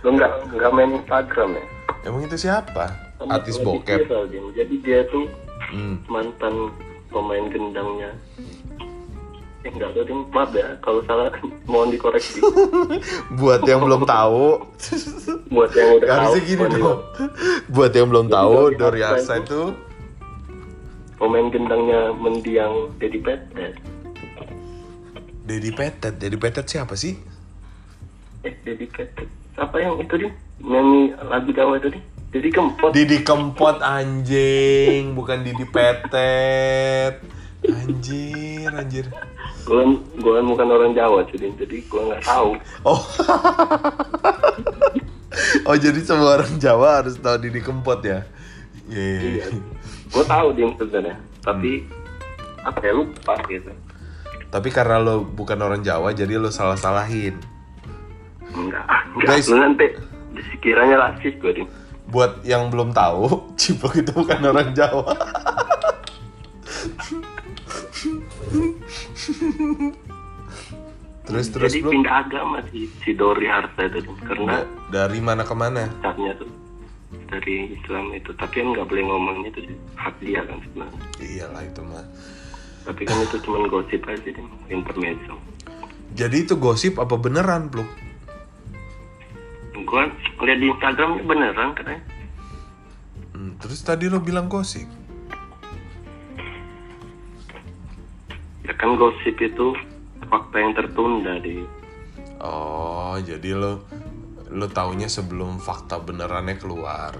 [0.00, 1.64] Lo nggak nggak main Instagram ya?
[2.02, 2.84] Emang itu siapa?
[3.16, 4.06] Sama Artis bokep.
[4.06, 4.40] dia.
[4.54, 5.26] Jadi dia tuh
[5.66, 5.98] Hmm.
[6.06, 6.70] mantan
[7.08, 8.14] pemain gendangnya.
[9.60, 11.26] Eh enggak tahu dia maaf ya kalau salah
[11.66, 12.38] mohon dikoreksi.
[13.40, 14.62] Buat yang belum tahu,
[15.48, 16.18] Buat yang udah tahu.
[16.22, 17.00] harusnya gini mohon di- dong.
[17.68, 19.84] Buat yang belum Jadi tahu, Dori Dori Harsa Harsa itu- itu
[21.16, 23.72] Pemain gendangnya mendiang Dedi Petet.
[25.46, 26.18] Dedi Petet.
[26.18, 27.14] Dedi Petet siapa sih?
[28.42, 29.30] Eh Dedi Petet.
[29.54, 30.30] Siapa yang itu dia?
[30.58, 32.02] Nyanyi lagu Jawa itu dia?
[32.34, 32.90] Dedi Kempot.
[32.90, 37.22] Didi Kempot anjing, bukan Didi Petet.
[37.62, 39.06] Anjir, anjir.
[39.64, 39.82] Gue
[40.18, 42.50] gue kan bukan orang Jawa jadi jadi gue nggak tahu.
[42.82, 43.00] Oh.
[45.70, 48.26] oh jadi semua orang Jawa harus tahu Didi Kempot ya?
[48.90, 49.46] Iya.
[49.46, 49.46] Iya.
[50.10, 51.16] Gue tahu dia sebenarnya.
[51.46, 51.86] Tapi
[52.66, 53.70] apa ya lupa gitu.
[54.56, 57.36] Tapi karena lo bukan orang Jawa, jadi lo salah-salahin.
[58.56, 59.36] Enggak, ah, enggak.
[59.36, 59.52] Guys.
[59.52, 59.86] Lu nanti
[60.48, 61.68] sekiranya rasis gue dia.
[62.08, 65.12] Buat yang belum tahu, Ciplok itu bukan orang Jawa.
[71.26, 74.62] terus terus Jadi bro, pindah agama si si Dori Harsa itu karena
[74.94, 75.90] dari mana ke mana?
[75.98, 76.46] pacarnya tuh
[77.26, 79.60] dari Islam itu tapi kan nggak boleh ngomong itu
[79.98, 82.06] hak dia kan sebenarnya iyalah itu mah
[82.86, 85.34] tapi kan itu cuma gosip aja deh intermezzo.
[86.14, 87.90] Jadi itu gosip apa beneran Pluk?
[89.86, 90.10] gua
[90.42, 92.02] lihat di Instagram beneran katanya.
[93.34, 94.86] Hmm, terus tadi lo bilang gosip.
[98.66, 99.74] Ya kan gosip itu
[100.26, 101.62] fakta yang tertunda di
[102.42, 103.86] oh jadi lo
[104.50, 107.14] lo taunya sebelum fakta benerannya keluar.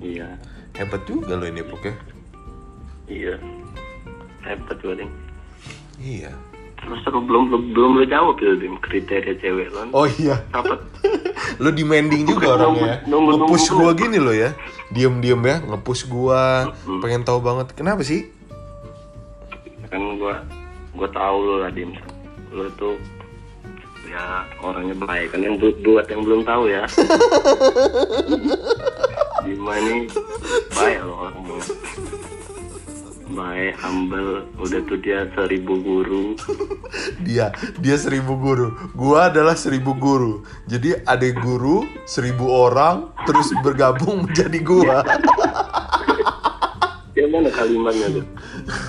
[0.00, 0.40] Iya.
[0.76, 1.94] Hebat juga lo ini Pluk ya.
[3.04, 3.36] Iya
[4.44, 5.12] hebat juga ding
[5.98, 6.32] iya.
[6.84, 10.36] Terus aku belum belum belum lo jawab ya dim kriteria cewek lo oh iya.
[10.52, 10.76] Apa?
[11.64, 12.96] Lo demanding juga orangnya ya.
[13.08, 13.96] Nunggu- ngepush gua.
[13.96, 14.52] gini lo ya.
[14.92, 16.76] Diem diem ya ngepush gua.
[17.00, 17.72] Pengen tahu banget.
[17.72, 18.28] Kenapa sih?
[19.88, 20.44] Kan gua
[20.92, 21.96] gua tahu lo lah dim.
[22.52, 23.00] Lo tuh
[24.04, 25.32] ya orangnya baik.
[25.32, 26.84] Kan yang buat, buat yang belum tahu ya.
[29.44, 30.08] Dima ini
[30.74, 31.60] baik loh orangnya
[33.34, 34.46] baik humble.
[34.56, 36.38] Udah tuh dia seribu guru.
[37.26, 37.50] Dia
[37.82, 38.70] dia seribu guru.
[38.94, 40.46] Gua adalah seribu guru.
[40.70, 44.96] Jadi ada guru seribu orang terus bergabung menjadi gua.
[47.14, 48.26] Ya mana kalimatnya tuh?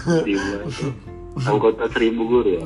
[0.01, 0.91] Tuh
[1.45, 2.61] anggota seribu guru ya?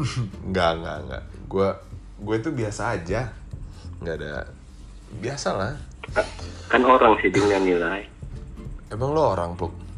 [0.48, 1.24] Nggak nggak nggak.
[1.52, 1.76] Gua
[2.15, 3.28] gue itu biasa aja.
[4.00, 4.34] Nggak ada
[5.20, 5.74] biasa lah.
[6.15, 6.32] Ka-
[6.72, 8.08] kan orang sih dia yang nilai.
[8.88, 9.88] Emang lo orang puk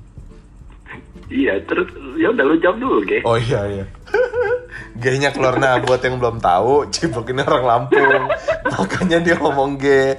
[1.32, 1.88] iya terus
[2.20, 3.20] ya udah lu jawab dulu ge.
[3.24, 3.86] Oh iya iya.
[5.02, 8.24] G-nya keluar nah buat yang belum tahu Cipluk ini orang Lampung.
[8.68, 9.86] Makanya dia ngomong G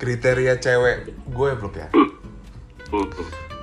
[0.00, 1.88] kriteria cewek gue Pluk ya?
[2.90, 3.06] Hmm,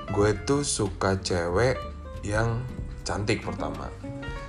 [0.08, 1.76] gue tuh suka cewek
[2.24, 2.64] yang
[3.04, 3.92] cantik pertama.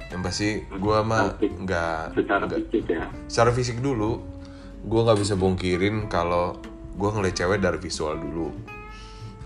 [0.09, 3.03] Yang pasti gue mah nggak secara nggak- fisik ya?
[3.27, 4.21] Secara fisik dulu.
[4.79, 6.55] Gue nggak bisa bongkirin kalau
[6.95, 8.49] gue ngeliat cewek dari visual dulu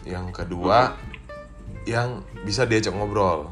[0.03, 0.95] yang kedua
[1.83, 3.51] yang bisa diajak ngobrol.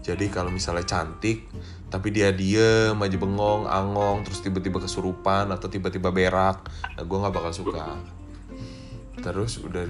[0.00, 1.44] Jadi kalau misalnya cantik
[1.90, 6.62] tapi dia diem aja bengong angong terus tiba-tiba kesurupan atau tiba-tiba berak
[6.94, 7.98] nah gue nggak bakal suka.
[9.20, 9.84] Terus udah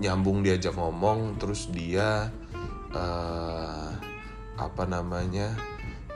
[0.00, 2.32] nyambung diajak ngomong terus dia
[2.90, 3.90] eh,
[4.58, 5.54] apa namanya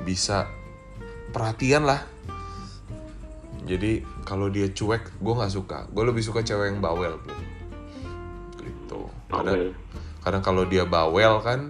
[0.03, 0.51] bisa
[1.31, 2.03] perhatian lah.
[3.65, 5.87] Jadi kalau dia cuek gue nggak suka.
[5.95, 7.17] Gue lebih suka cewek yang bawel
[9.41, 9.71] kadang Bawel.
[10.23, 11.61] kadang kalau dia bawel kan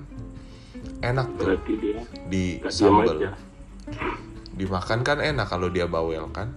[1.00, 3.16] enak tuh berarti dia di sambal
[4.54, 6.54] dimakan kan enak kalau dia bawel kan?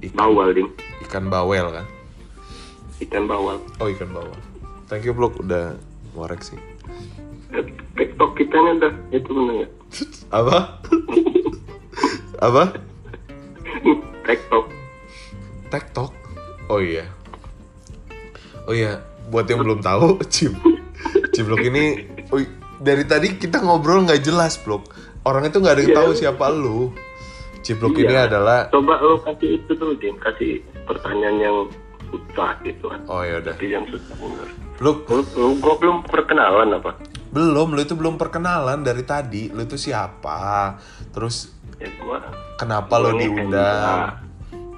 [0.00, 0.68] Ikan, bawal ding
[1.08, 1.86] ikan bawel kan?
[3.00, 4.36] Ikan bawal oh ikan bawel.
[4.88, 5.38] Thank you Blok.
[5.38, 5.78] Udah
[6.18, 6.58] ngorek sih.
[7.54, 9.68] Eh, tiktok kita nih udah itu bener ya?
[10.40, 10.56] Apa?
[12.46, 12.62] Apa?
[14.26, 14.66] Tiktok.
[15.70, 16.12] TikTok.
[16.66, 17.06] Oh iya.
[18.68, 20.52] Oh iya, buat yang belum tahu, Cip.
[21.30, 22.42] Ciblok ini oh,
[22.76, 24.90] dari tadi kita ngobrol nggak jelas, Blok.
[25.22, 26.00] Orang itu nggak ada yang Iya.
[26.02, 26.90] tahu siapa lu.
[27.60, 28.26] Ciblok ini Iya.
[28.26, 31.56] adalah coba lo kasih itu dulu dim kasih pertanyaan yang
[32.08, 33.54] susah gitu kan Oh ya udah.
[33.60, 34.48] yang susah bener
[34.80, 36.96] Lu lu, lu gua belum perkenalan apa
[37.30, 39.54] belum, lu itu belum perkenalan dari tadi.
[39.54, 40.74] Lu itu siapa?
[41.14, 42.18] Terus ya gua
[42.56, 44.08] kenapa lu gua nih diundang?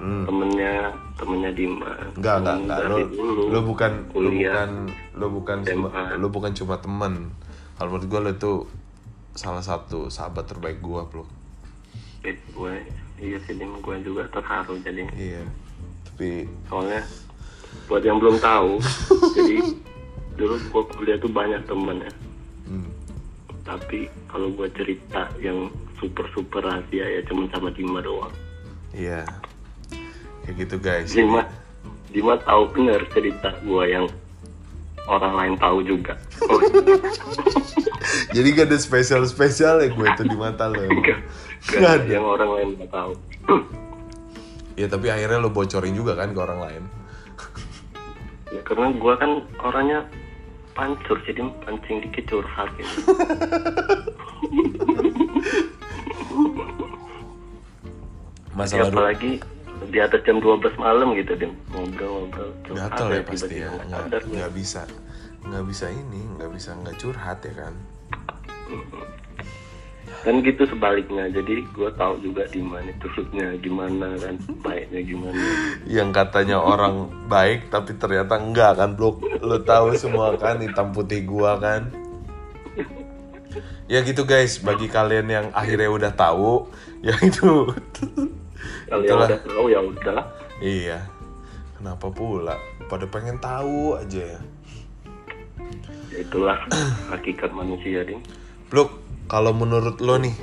[0.03, 0.27] Hmm.
[0.27, 2.79] temennya temennya Dima Enggak, enggak, enggak.
[2.83, 4.51] Dulu lu bukan kuliah.
[4.51, 4.69] bukan
[5.15, 5.87] lu bukan cuma
[6.19, 7.13] lu bukan cuma temen.
[7.79, 8.67] Kalau menurut gua lu tuh
[9.31, 11.31] salah satu sahabat terbaik gua, Blok.
[12.27, 12.75] Eh, gue
[13.19, 15.43] iya sih Dim gue juga terharu jadi Iya.
[16.07, 17.03] Tapi soalnya
[17.87, 18.79] buat yang belum tahu
[19.37, 19.55] jadi
[20.39, 22.13] dulu gue kuliah tuh banyak temen ya
[22.69, 22.89] hmm,
[23.65, 25.69] tapi kalau gue cerita yang
[26.01, 28.33] super super rahasia ya cuma sama Dima doang
[28.93, 29.21] iya.
[30.43, 31.09] Kayak gitu, guys.
[31.09, 31.41] Dima
[32.07, 34.05] Dima tahu bener cerita gue yang
[35.03, 36.61] orang lain tahu juga oh
[38.35, 40.79] Jadi gak ada spesial-spesial ya gue itu di mata lo.
[40.79, 41.19] enggak
[41.65, 42.07] Nggak enggak ada.
[42.09, 43.11] yang orang lain nggak tahu
[44.73, 46.83] Ya tapi akhirnya lo bocorin juga kan ke orang lain.
[48.47, 49.99] ya karena gue kan orangnya
[50.71, 52.97] pancur jadi pancing dikit curhat gitu
[58.45, 59.31] Ya, Masalah lu apalagi
[59.93, 63.69] di atas jam 12 malam gitu Dim ngobrol-ngobrol gatel ya pasti ya.
[63.69, 64.57] nggak Nggak, gue.
[64.57, 64.81] bisa
[65.45, 67.73] nggak bisa ini nggak bisa nggak curhat ya kan.
[70.23, 75.35] dan gitu sebaliknya jadi gue tahu juga di mana tusuknya gimana kan baiknya gimana
[75.83, 79.19] Yang katanya orang baik tapi ternyata enggak kan blok.
[79.43, 81.91] Lo tahu semua kan hitam putih gua kan.
[83.91, 86.71] Ya gitu guys, bagi kalian yang akhirnya udah tahu,
[87.03, 87.67] ya itu
[88.85, 90.19] kalau yang udah tahu ya udah
[90.59, 90.99] Iya.
[91.75, 92.55] Kenapa pula?
[92.87, 94.41] Pada pengen tahu aja ya.
[96.13, 96.55] itulah
[97.11, 98.21] hakikat manusia ding
[98.69, 98.93] Bluk,
[99.25, 100.37] kalau menurut lo nih,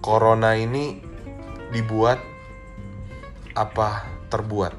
[0.00, 1.04] corona ini
[1.68, 2.16] dibuat
[3.52, 4.72] apa terbuat?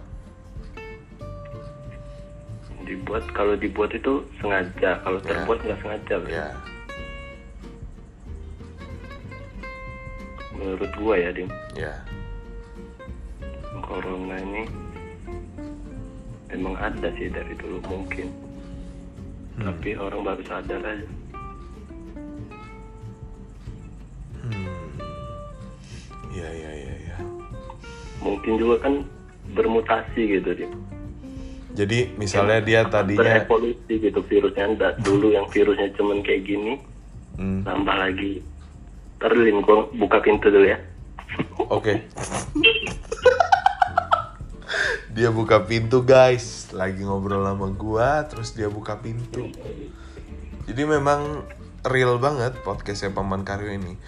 [2.81, 5.29] dibuat kalau dibuat itu sengaja kalau Ya.
[5.29, 6.29] terbuat nggak sengaja Bro.
[6.33, 6.49] Ya,
[10.51, 11.93] menurut gua ya ding ya.
[13.89, 14.63] Corona ini
[16.49, 18.29] emang ada sih dari dulu mungkin
[19.59, 19.75] Hmm.
[19.75, 21.07] tapi orang baru sadar aja
[24.39, 24.71] Hmm.
[26.31, 27.17] Ya, ya, ya, ya.
[28.19, 28.93] mungkin juga kan
[29.51, 30.69] bermutasi gitu dia
[31.75, 36.79] Jadi misalnya dia tadinya, berevolusi gitu virusnya Nggak dulu yang virusnya cuman kayak gini
[37.35, 38.39] Hmm, tambah lagi
[39.17, 40.79] terlin gua buka pintu dulu ya
[41.67, 41.99] oke.
[45.19, 49.51] dia buka pintu guys, lagi ngobrol sama gua, terus dia buka pintu.
[50.63, 51.43] Jadi memang
[51.83, 53.99] real banget podcastnya Paman Karyo ini.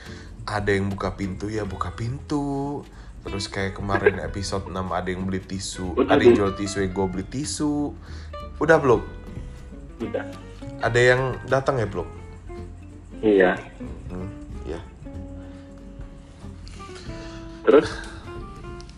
[0.47, 2.79] Ada yang buka pintu ya buka pintu.
[3.27, 6.87] Terus kayak kemarin episode 6 ada yang beli tisu, Udah, ada yang jual tisu ya
[6.87, 7.91] gue beli tisu.
[8.63, 9.03] Udah belum?
[9.99, 10.25] udah
[10.79, 11.21] Ada yang
[11.51, 12.07] datang ya belum?
[13.19, 13.51] iya
[14.07, 14.31] Hmm,
[14.63, 14.79] ya.
[17.67, 17.99] terus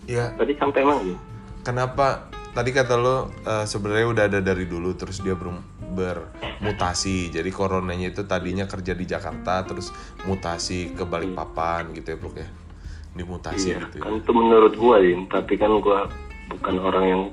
[0.06, 1.33] Ya, tadi sampai mana
[1.64, 7.30] kenapa tadi kata lo eh, sebenarnya udah ada dari dulu terus dia ber- bermutasi.
[7.30, 9.90] Jadi coronanya itu tadinya kerja di Jakarta terus
[10.24, 12.50] mutasi ke Balikpapan gitu ya, Blok ya.
[13.14, 14.04] Dimutasi iya gitu ya.
[14.04, 16.10] kan itu menurut gua Din tapi kan gua
[16.50, 17.24] bukan orang yang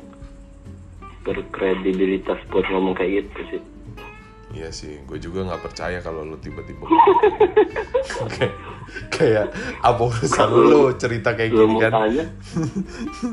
[1.21, 3.63] berkredibilitas buat ngomong kayak gitu sih
[4.51, 6.83] Iya sih, gue juga nggak percaya kalau lo tiba-tiba
[8.29, 8.55] kayak
[9.09, 9.47] kayak
[9.79, 11.91] apa urusan lo cerita kayak lu gini kan?
[11.95, 12.25] tanya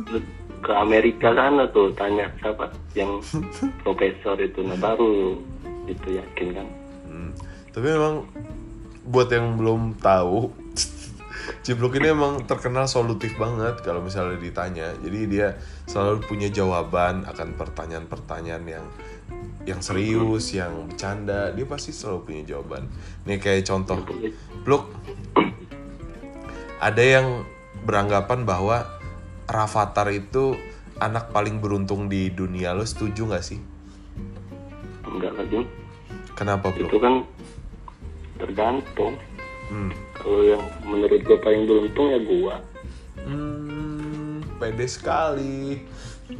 [0.07, 0.19] lu
[0.63, 3.22] ke Amerika sana tuh tanya siapa yang
[3.86, 5.38] profesor itu nah baru
[5.88, 6.67] itu yakin kan
[7.08, 7.32] Hmm.
[7.72, 8.28] Tapi memang
[9.08, 10.52] buat yang belum tahu,
[11.63, 14.91] Ciblok ini emang terkenal solutif banget kalau misalnya ditanya.
[15.00, 15.56] Jadi dia
[15.88, 18.86] selalu punya jawaban akan pertanyaan-pertanyaan yang
[19.63, 21.56] yang serius, yang bercanda.
[21.56, 22.91] Dia pasti selalu punya jawaban.
[23.24, 24.04] Nih kayak contoh,
[24.67, 24.91] Blok,
[26.84, 27.48] ada yang
[27.88, 28.96] beranggapan bahwa
[29.47, 30.60] Rafathar itu
[30.97, 32.71] anak paling beruntung di dunia.
[32.71, 33.60] Lo setuju nggak sih?
[35.07, 35.63] enggak lagi
[36.31, 36.86] Kenapa, Blok?
[36.86, 37.13] itu kan
[38.38, 39.15] tergantung
[39.67, 39.91] Hmm.
[40.13, 42.55] kalau yang menurut gue paling beruntung ya gua
[43.19, 45.83] Hmm, pede sekali.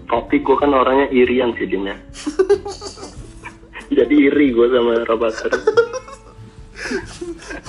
[0.06, 1.98] tapi gue kan orangnya irian sih Dim ya
[3.98, 5.52] jadi iri gue sama Rabatar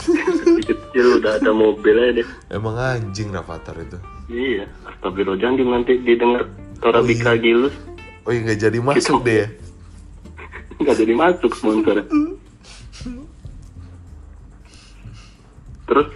[0.05, 3.99] Dari kecil udah ada mobilnya deh Emang anjing Rafathar itu.
[4.29, 6.47] Iya astagfirullah jangan nanti didengar
[6.79, 7.75] Torabika Gilus.
[8.23, 9.49] Oh iya nggak jadi masuk deh ya.
[10.85, 11.97] nggak jadi masuk sponsor.
[15.89, 16.11] Terus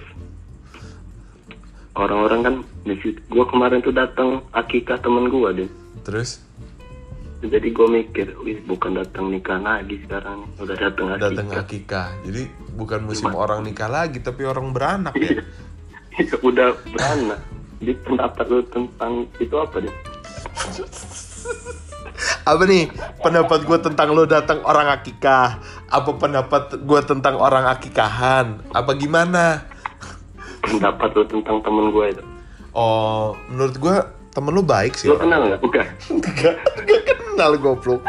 [1.97, 2.55] orang-orang kan
[3.09, 5.71] gue kemarin tuh datang akikah temen gue deh
[6.03, 6.43] Terus?
[7.43, 12.15] Jadi gue mikir wih bukan datang nikah lagi sekarang udah datang datang akikah.
[12.23, 12.47] Jadi
[12.79, 15.43] bukan musim orang nikah lagi tapi orang beranak ya.
[16.49, 17.41] udah beranak
[17.83, 19.95] jadi pendapat lu tentang itu apa deh
[22.43, 22.87] Apa nih?
[23.19, 25.59] Pendapat gue tentang lo datang orang akikah?
[25.91, 28.63] Apa pendapat gue tentang orang akikahan?
[28.71, 29.67] Apa gimana?
[30.67, 32.23] pendapat lu tentang temen gue itu?
[32.75, 33.97] Oh, menurut gue
[34.33, 35.11] temen lo baik sih.
[35.11, 35.29] orang.
[35.29, 35.61] kenal nggak?
[35.61, 35.87] Bukan.
[36.43, 38.01] Gak, gak kenal goblok.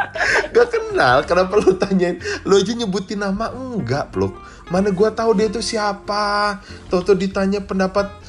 [0.56, 1.18] Gak kenal.
[1.28, 2.18] Kenapa lu tanyain?
[2.48, 3.52] Lu aja nyebutin nama?
[3.52, 4.38] Enggak blok.
[4.72, 6.58] Mana gua tahu dia tuh siapa?
[6.88, 8.23] Tuh ditanya pendapat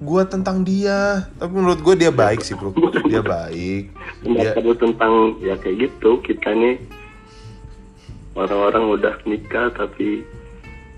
[0.00, 1.28] gua tentang dia.
[1.40, 2.72] Tapi menurut gua dia baik sih bro.
[3.08, 3.92] Dia baik.
[4.26, 6.20] Dia pendapat lu tentang ya kayak gitu.
[6.20, 6.76] Kita nih
[8.36, 10.22] orang-orang udah nikah tapi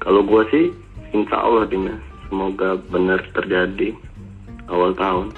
[0.02, 0.66] kalau gue sih
[1.14, 1.94] insya Allah Dina
[2.26, 3.94] semoga benar terjadi
[4.68, 5.32] awal tahun.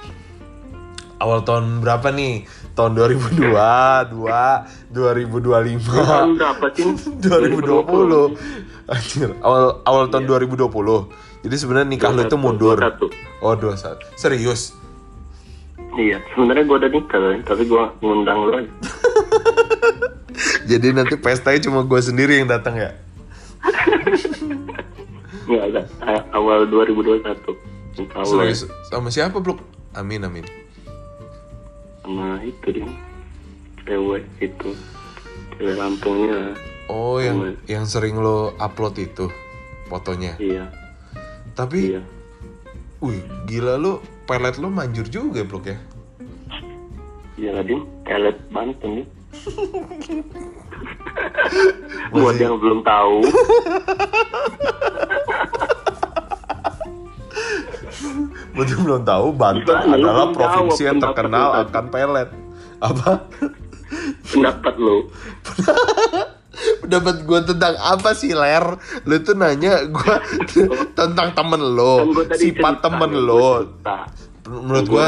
[1.21, 2.49] Awal tahun berapa nih?
[2.73, 3.53] Tahun 2002 2
[4.89, 6.85] 2025 tahun berapa sih?
[7.29, 13.09] 2020 Anjir Awal, awal tahun 2020 Jadi sebenarnya nikah lu itu mundur 21.
[13.41, 14.77] Oh 21 Serius
[15.99, 18.71] iya sebenarnya gue udah nikah tapi gue ngundang lu aja
[20.71, 22.91] Jadi nanti pestanya cuma gue sendiri yang datang ya?
[25.51, 25.83] nggak ada
[26.31, 27.27] awal 2021
[27.99, 28.55] insya Allah ya.
[28.55, 28.61] Serius?
[28.87, 29.59] Sama siapa, Blok?
[29.99, 30.47] Amin, amin.
[32.01, 32.87] sama itu dia
[33.85, 34.71] cewek itu
[35.59, 36.55] cewek Lampungnya
[36.91, 39.31] Oh, yang yang sering lo upload itu
[39.87, 40.35] fotonya.
[40.43, 40.67] iya
[41.55, 42.03] Tapi, iya
[43.01, 45.77] wih, gila lo, pelet lo manjur juga, Blok ya?
[47.41, 49.07] Iya lah Dim, elet Banten nih.
[52.13, 53.25] Buat yang belum tahu,
[58.55, 62.29] Buat yang belum tahu, Banten Gimana lu adalah provinsi yang terkenal lu akan pelet.
[62.81, 63.21] Apa?
[64.31, 64.97] pendapat lo.
[66.81, 68.65] Pendapat gue tentang apa sih, Ler?
[69.05, 70.15] Lu tuh nanya gue
[70.99, 72.39] tentang temen lo, Kan sifat
[72.77, 73.69] cerita, temen lo.
[74.43, 75.07] Menurut gue,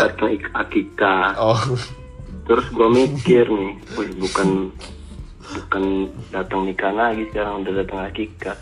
[0.53, 1.35] akikah.
[1.37, 1.59] oh,
[2.43, 4.71] Terus gue mikir nih, wih bukan
[5.43, 5.85] bukan
[6.29, 8.59] datang nikah lagi sekarang udah datang akikah.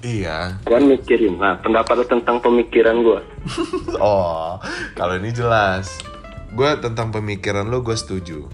[0.00, 0.54] iya.
[0.62, 3.20] Kan mikirin, nah pendapat lo tentang pemikiran gue.
[3.96, 4.58] Oh,
[4.92, 5.98] kalau ini jelas.
[6.50, 8.46] Gue tentang pemikiran lo gue setuju.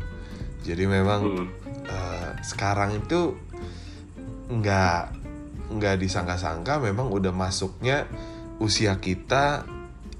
[0.60, 1.46] Jadi memang Hmm.
[1.84, 3.34] eh, sekarang itu
[4.50, 5.00] nggak
[5.70, 8.10] nggak disangka-sangka memang udah masuknya
[8.60, 9.64] usia kita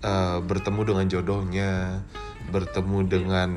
[0.00, 1.72] eh, bertemu dengan jodohnya,
[2.48, 3.48] bertemu dengan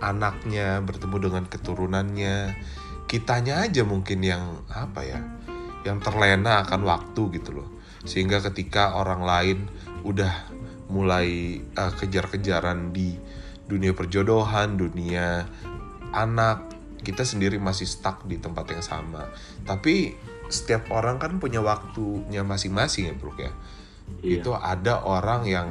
[0.00, 2.56] anaknya, bertemu dengan keturunannya.
[3.04, 5.20] Kitanya aja mungkin yang apa ya,
[5.84, 7.68] yang terlena akan waktu gitu loh.
[8.08, 9.58] Sehingga ketika orang lain
[10.06, 10.32] udah
[10.88, 13.18] mulai eh, kejar-kejaran di
[13.68, 15.44] dunia perjodohan, dunia
[16.10, 16.69] anak,
[17.00, 19.28] kita sendiri masih stuck di tempat yang sama.
[19.64, 20.14] Tapi
[20.50, 23.52] setiap orang kan punya waktunya masing-masing ya, Bro ya.
[24.20, 24.42] Iya.
[24.42, 25.68] Itu ada orang yang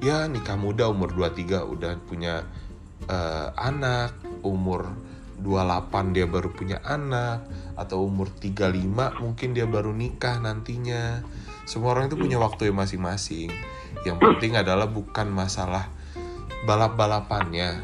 [0.00, 2.46] ya nikah muda umur 23 udah punya
[3.10, 4.16] eh, anak,
[4.46, 4.90] umur
[5.40, 11.24] 28 dia baru punya anak atau umur 35 mungkin dia baru nikah nantinya.
[11.64, 13.48] Semua orang itu punya waktu yang masing-masing.
[14.04, 15.88] Yang penting adalah bukan masalah
[16.68, 17.80] balap-balapannya,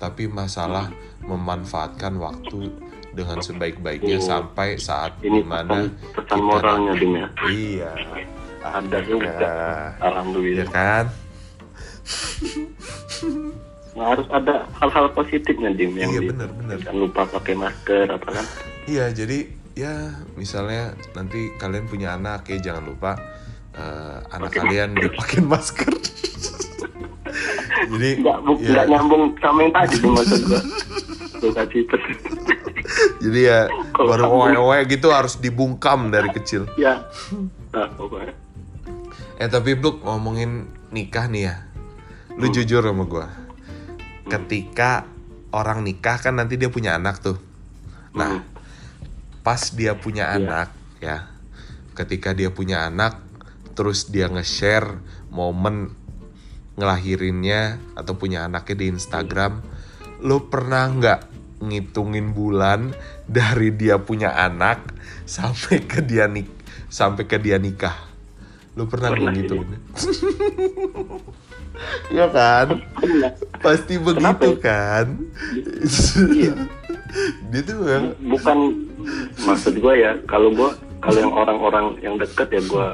[0.00, 0.88] tapi masalah
[1.24, 2.68] memanfaatkan waktu
[3.10, 4.26] dengan sebaik-baiknya Oh.
[4.26, 7.28] sampai saat Ini di mana pesan, pesan moralnya Dim ya.
[7.46, 7.92] iya
[8.60, 9.30] Ada juga.
[9.30, 9.54] ya
[10.00, 10.66] Alhamdulillah.
[10.68, 11.06] kan
[13.94, 18.28] Nah, harus ada hal-hal positifnya Dim yang iya bener bener Jangan lupa pakai masker apa
[18.28, 18.46] kan.
[18.84, 19.94] iya jadi ya
[20.34, 23.14] misalnya nanti kalian punya anak ya jangan lupa
[23.72, 25.94] eh, anak Pakai kalian dipakai masker
[27.88, 30.60] jadi Enggak, bu, ya, nggak nyambung sama yang tadi maksud gua.
[33.18, 37.08] Jadi ya baru oe-oe gitu harus dibungkam dari kecil ya.
[37.72, 38.34] Nah, pokoknya.
[39.34, 41.56] Eh tapi Bluk ngomongin nikah nih ya
[42.38, 42.54] Lu Hmm.
[42.54, 43.26] jujur sama gua
[44.30, 45.10] Ketika
[45.50, 47.34] orang nikah kan nanti dia punya anak tuh
[48.14, 48.42] Nah Hmm.
[49.42, 50.38] pas dia punya Iya.
[50.38, 50.68] anak
[51.02, 51.18] ya
[51.98, 53.18] Ketika dia punya anak
[53.74, 55.02] Terus dia nge-share
[55.34, 55.90] momen
[56.78, 59.66] ngelahirinnya Atau punya anaknya di Instagram
[60.24, 61.20] Lu pernah nggak
[61.60, 62.92] ngitungin bulan
[63.24, 64.80] dari dia punya anak
[65.24, 66.44] sampai ke dia nik
[66.92, 67.96] sampai ke dia nikah
[68.74, 69.80] lu pernah nggak ngitungin
[72.06, 73.32] Iya kan Pernah.
[73.58, 74.46] pasti begitu Kenapa?
[74.62, 75.06] kan
[76.30, 76.54] Iya.
[77.50, 77.76] dia tuh
[78.22, 78.58] bukan
[79.42, 80.70] maksud gue ya kalau gue
[81.02, 82.88] kalau yang orang-orang yang deket ya gue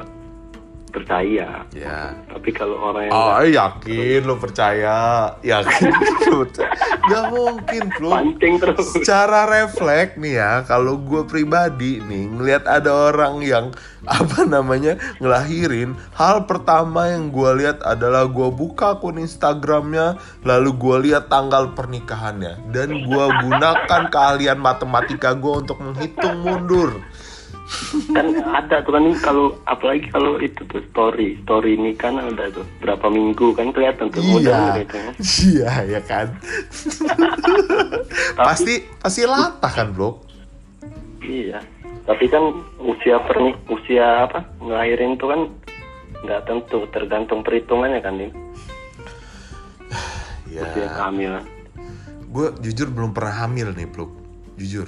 [0.91, 1.63] percaya.
[1.71, 2.13] Ya.
[2.27, 5.89] Tapi kalau orang yang Oh yakin lo percaya Yakin.
[6.29, 6.69] Lo percaya
[7.07, 8.11] Gak mungkin bro.
[8.11, 8.87] Pancing terus.
[8.93, 13.65] Secara refleks nih ya Kalau gue pribadi nih Ngelihat ada orang yang
[14.05, 20.97] Apa namanya Ngelahirin Hal pertama yang gue lihat adalah Gue buka akun Instagramnya Lalu gue
[21.09, 22.69] lihat tanggal pernikahannya.
[22.69, 26.99] Dan gue gunakan keahlian matematika gue Untuk menghitung mundur
[28.11, 32.67] kan ada tuh kan kalau apalagi kalau itu tuh story story ini kan ada tuh
[32.83, 36.27] berapa minggu kan kelihatan tuh mudah Iya gitu ya Iya ya kan.
[38.35, 40.19] Pasti Pasti latah kan bro
[41.21, 41.61] iya
[42.09, 42.41] tapi kan
[42.81, 45.41] usia pernik usia apa ngelahirin tuh kan
[46.25, 48.31] nggak tentu tergantung perhitungannya kan nih
[50.49, 51.45] usia Ya kehamilan
[52.31, 54.07] gue jujur belum pernah hamil nih bro
[54.59, 54.87] Jujur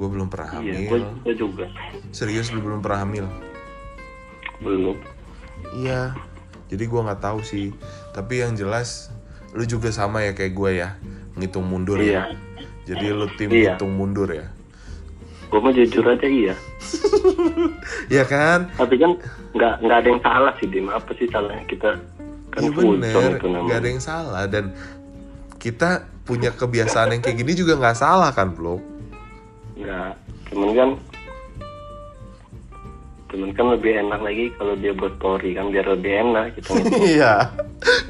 [0.00, 0.88] Gue belum pernah iya hamil.
[0.88, 0.98] gue
[1.28, 1.68] gue juga.
[2.08, 3.28] Serius lu belum pernah hamil?
[4.64, 4.96] Belum.
[5.76, 6.16] Iya.
[6.72, 7.76] Jadi gue nggak tahu sih.
[8.16, 9.12] Tapi yang jelas
[9.52, 10.96] Lu juga sama ya kayak gue ya
[11.36, 12.32] Ngitung mundur iya.
[12.32, 13.76] Ya Jadi lu tim Iya.
[13.76, 14.48] ngitung mundur ya.
[15.52, 16.56] Gue mau jujur aja iya.
[18.14, 18.72] Iya kan?
[18.80, 19.20] Tapi kan
[19.52, 20.88] nggak nggak ada yang salah sih dim.
[20.88, 22.00] Apa sih salahnya kita?
[22.56, 23.36] Kan Iya full bener.
[23.68, 24.48] Gak ada yang salah.
[24.48, 24.72] Dan
[25.60, 28.89] kita punya kebiasaan yang kayak gini juga nggak salah kan bro
[29.80, 30.12] nggak
[30.50, 30.90] cuman kan
[33.30, 36.74] cuman kan lebih enak lagi kalau dia buat story kan biar lebih enak gitu
[37.14, 37.54] Iya,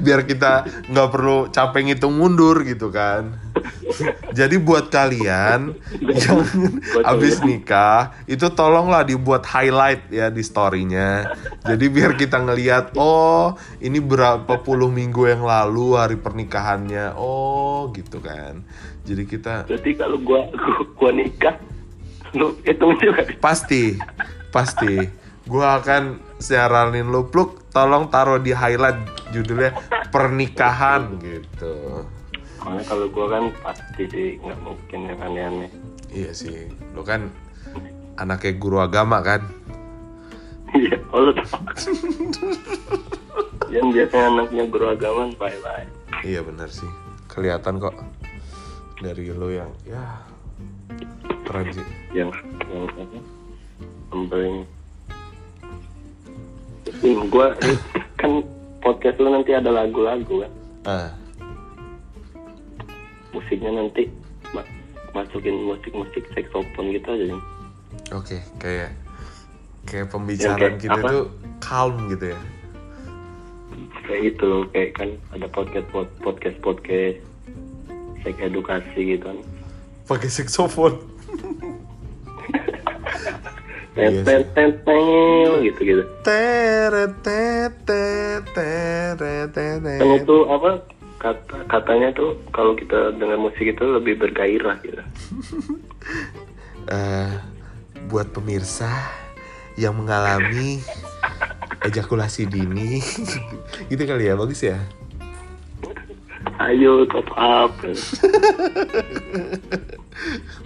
[0.01, 3.37] biar kita nggak perlu capek ngitung mundur gitu kan.
[4.31, 6.39] Jadi buat kalian yang
[6.95, 7.61] Buat habis kalian.
[7.61, 11.35] nikah itu tolonglah dibuat highlight ya di storynya.
[11.67, 17.13] Jadi biar kita ngelihat oh ini berapa puluh minggu yang lalu hari pernikahannya.
[17.15, 18.63] Oh gitu kan
[19.05, 21.55] jadi kita Berarti kalau gua gua, gua nikah,
[22.37, 23.25] lu hitung juga.
[23.41, 23.97] pasti
[24.53, 25.09] pasti
[25.49, 29.01] gua akan siaranin lu pluk tolong taruh di highlight
[29.33, 29.73] judulnya
[30.13, 32.05] pernikahan gitu
[32.61, 35.71] Soalnya kalau gua kan pasti sih nggak mungkin yang aneh-aneh.
[36.11, 37.31] iya sih lu kan
[38.15, 39.41] anaknya guru agama kan
[40.71, 41.59] Iya, oh lu tau.
[43.67, 45.83] Yang biasanya anaknya guru agama, bye bye.
[46.23, 46.87] iya benar sih
[47.27, 47.91] kelihatan kok
[48.99, 49.99] dari lu yang ya
[51.43, 52.31] keren sih Yang
[52.67, 53.19] yang apa?
[54.11, 54.55] Sampling.
[56.83, 57.55] Terus gua
[58.15, 58.31] kan
[58.79, 60.51] podcast lu nanti ada lagu-lagu kan.
[60.83, 61.09] ah
[63.31, 64.07] Musiknya nanti
[64.51, 64.67] ma-
[65.11, 67.25] masukin musik-musik saxophone gitu aja.
[68.11, 68.91] Oke kayak
[69.83, 71.09] kayak pembicaraan kayak kita apa?
[71.09, 71.23] tuh
[71.59, 72.39] calm gitu ya
[74.03, 75.87] Kayak gitu loh, kayak kan ada podcast
[76.19, 77.17] podcast podcast
[78.21, 79.37] seks edukasi gitu kan.
[80.05, 80.99] pakai saxophone
[83.91, 86.03] Iya Ten ten ten gitu gitu.
[86.23, 87.11] Teret,
[90.15, 90.79] itu apa
[91.21, 95.01] kata katanya tuh kalau kita dengar musik itu lebih bergairah gitu.
[96.89, 97.33] Eh,
[98.09, 98.89] buat pemirsa
[99.77, 100.81] yang mengalami
[101.87, 102.97] ejakulasi dini
[103.93, 104.81] gitu kali ya bagus ya
[106.61, 107.73] Ayo top up.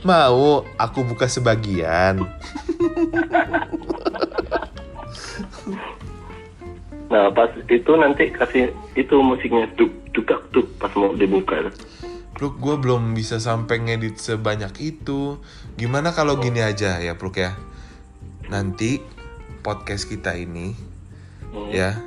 [0.07, 2.23] mau aku buka sebagian
[7.05, 11.59] Nah pas itu nanti kasih itu musiknya duk duk duk pas mau dibuka.
[12.36, 15.39] Pluk gue belum bisa sampai ngedit sebanyak itu
[15.76, 17.55] gimana kalau gini aja ya Pluk ya
[18.47, 18.99] nanti
[19.63, 20.95] podcast kita ini
[21.55, 21.72] Hmm.
[21.72, 22.03] ya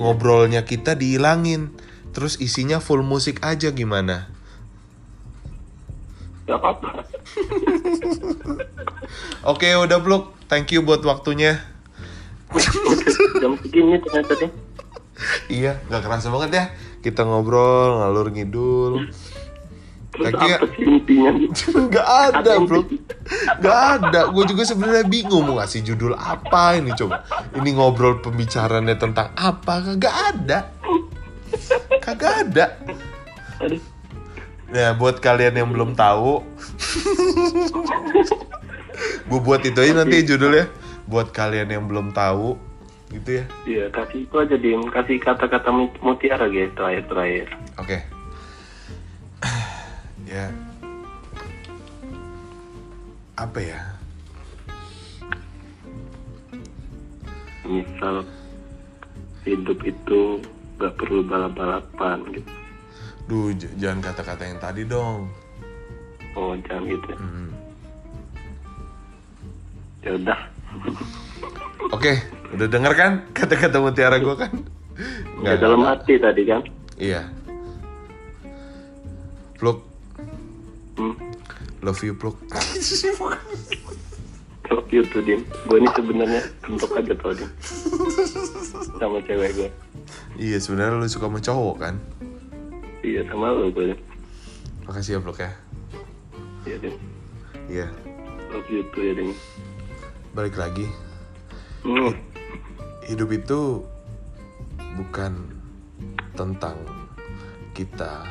[0.00, 1.68] ngobrolnya kita dihilangin
[2.16, 4.32] terus isinya full musik aja gimana
[6.48, 7.04] Gak apa-apa.
[9.52, 11.60] oke udah Pluk thank you buat waktunya
[13.36, 14.50] Jam segini ternyata deh.
[15.48, 16.64] Iya nggak kerasa banget ya.
[17.02, 19.10] Kita ngobrol ngalur ngidul.
[20.12, 20.56] Terus you ya.
[20.60, 21.30] apa sih intinya?
[21.88, 22.80] nggak ada bro.
[23.58, 24.20] nggak ada.
[24.28, 27.24] Gue juga sebenarnya bingung mau ngasih judul apa ini coba.
[27.56, 29.80] Ini ngobrol pembicaraannya tentang apa?
[29.80, 30.58] Kagak ada.
[32.04, 32.66] Kagak ada.
[34.72, 36.40] Nah, buat kalian yang belum tahu,
[39.28, 40.64] gue buat itu aja nanti judulnya.
[41.04, 42.56] Buat kalian yang belum tahu,
[43.12, 43.44] gitu ya.
[43.68, 47.48] Iya kasih itu aja dim kasih kata-kata mut- mutiara gitu terakhir terakhir.
[47.76, 47.98] Oke.
[50.32, 50.48] ya.
[53.36, 53.80] Apa ya?
[57.68, 58.24] Misal
[59.44, 60.40] hidup itu
[60.80, 62.52] gak perlu balap-balapan gitu.
[63.30, 65.30] Duh, jangan kata-kata yang tadi dong.
[66.34, 67.06] Oh jangan gitu.
[67.12, 67.18] ya.
[67.20, 67.50] Hmm.
[70.02, 70.40] Ya udah.
[71.92, 72.12] Oke,
[72.50, 74.52] udah denger kan kata-kata mutiara gue kan?
[75.42, 76.62] Ya dalam hati tadi kan.
[76.96, 77.26] Iya.
[79.56, 79.78] Pluk,
[80.98, 81.14] Hmm.
[81.80, 82.34] love you Pluk.
[84.66, 85.44] Love you tuh dim.
[85.66, 87.50] Gue ini sebenarnya untuk aja tau dim.
[88.96, 89.70] Sama cewek gue.
[90.36, 91.94] iya, sebenarnya lu suka sama cowok kan?
[93.02, 93.94] Iya sama lo gue.
[94.86, 95.50] Makasih ya Pluk ya.
[96.64, 96.94] Iya dim.
[97.68, 97.86] Iya,
[98.50, 99.30] Love you tuh ya dim.
[100.32, 100.88] balik lagi.
[101.82, 102.14] Hmm.
[103.06, 103.82] Hidup itu
[104.94, 105.32] bukan
[106.38, 106.78] tentang
[107.74, 108.22] kita.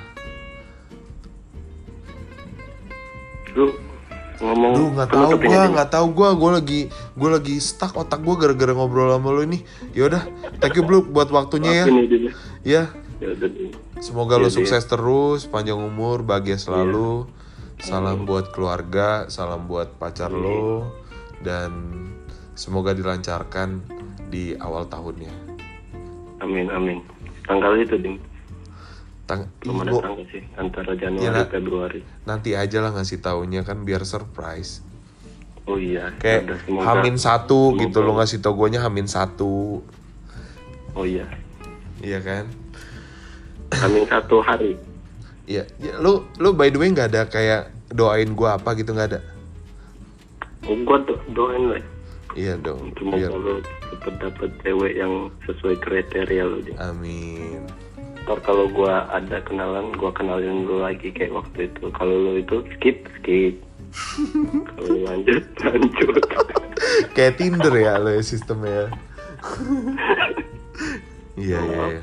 [3.55, 3.75] Lu
[4.39, 4.73] ngomong.
[4.73, 5.71] Duh, nggak lu tahu Dim?
[5.75, 9.61] nggak tahu gua, gua lagi gua lagi stuck otak gua gara-gara ngobrol sama lu ini.
[9.93, 10.23] Yaudah,
[10.63, 11.85] thank you Blue buat waktunya ya.
[11.85, 12.33] Maafin ya.
[12.63, 12.83] Ya,
[13.21, 13.37] Ya
[14.01, 17.29] semoga lu Iya, sukses terus, panjang umur, bahagia selalu.
[17.77, 17.93] Iya.
[17.93, 20.89] Salam buat keluarga, salam buat pacar lo
[21.45, 21.69] dan
[22.61, 23.81] semoga dilancarkan
[24.29, 25.33] di awal tahunnya.
[26.37, 27.01] Amin amin.
[27.41, 28.21] Tanggal itu dim.
[29.25, 30.45] Tang Belum ada tanggal sih.
[30.53, 31.49] Antara Januari Nak.
[31.49, 32.01] Februari.
[32.21, 34.85] nanti aja lah ngasih taunya kan biar surprise.
[35.65, 36.13] Oh iya.
[36.15, 39.81] Kayak Udah, semoga- Hamin satu semoga- gitu lo ngasih tau guanya Hamin satu,
[40.91, 41.25] Oh iya.
[41.99, 42.45] iya kan?
[43.71, 44.75] Hamin satu hari.
[45.47, 49.09] Iya, ya, lu lu by the way nggak ada kayak doain gua apa gitu nggak
[49.09, 49.19] ada?
[50.63, 51.81] Oh, gua do doain lah.
[52.35, 52.95] Iya dong.
[52.95, 53.59] Lo
[53.91, 57.67] cepet dapet cewek yang sesuai kriteria lo amin.
[58.23, 61.91] Ntar kalau gua ada kenalan, gua kenalin lo lagi kayak waktu itu.
[61.91, 63.55] Kalau lo itu skip, skip.
[64.77, 66.23] kalau lanjut, lanjut.
[67.11, 68.87] Kayak Tinder ya lo ya sistemnya.
[71.31, 71.83] Iya iya.
[71.95, 71.99] iya.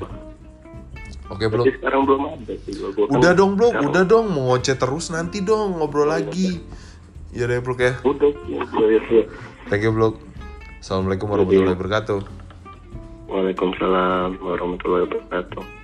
[1.28, 1.68] Oke, Bro.
[1.68, 2.88] Tapi sekarang belum ada sih gua.
[2.96, 3.68] Gua kan Udah dong, Bro.
[3.68, 6.64] sekarang- Udah dong, mau ngoceh terus nanti dong ngobrol lagi.
[7.36, 8.00] Ya deh, Bro ya.
[8.00, 9.22] Udah, ya, ya, ya.
[9.68, 10.16] Thank you, Bro.
[10.80, 12.18] Assalamualaikum warahmatullahi wabarakatuh.
[13.28, 15.77] Waalaikumsalam warahmatullahi wabarakatuh.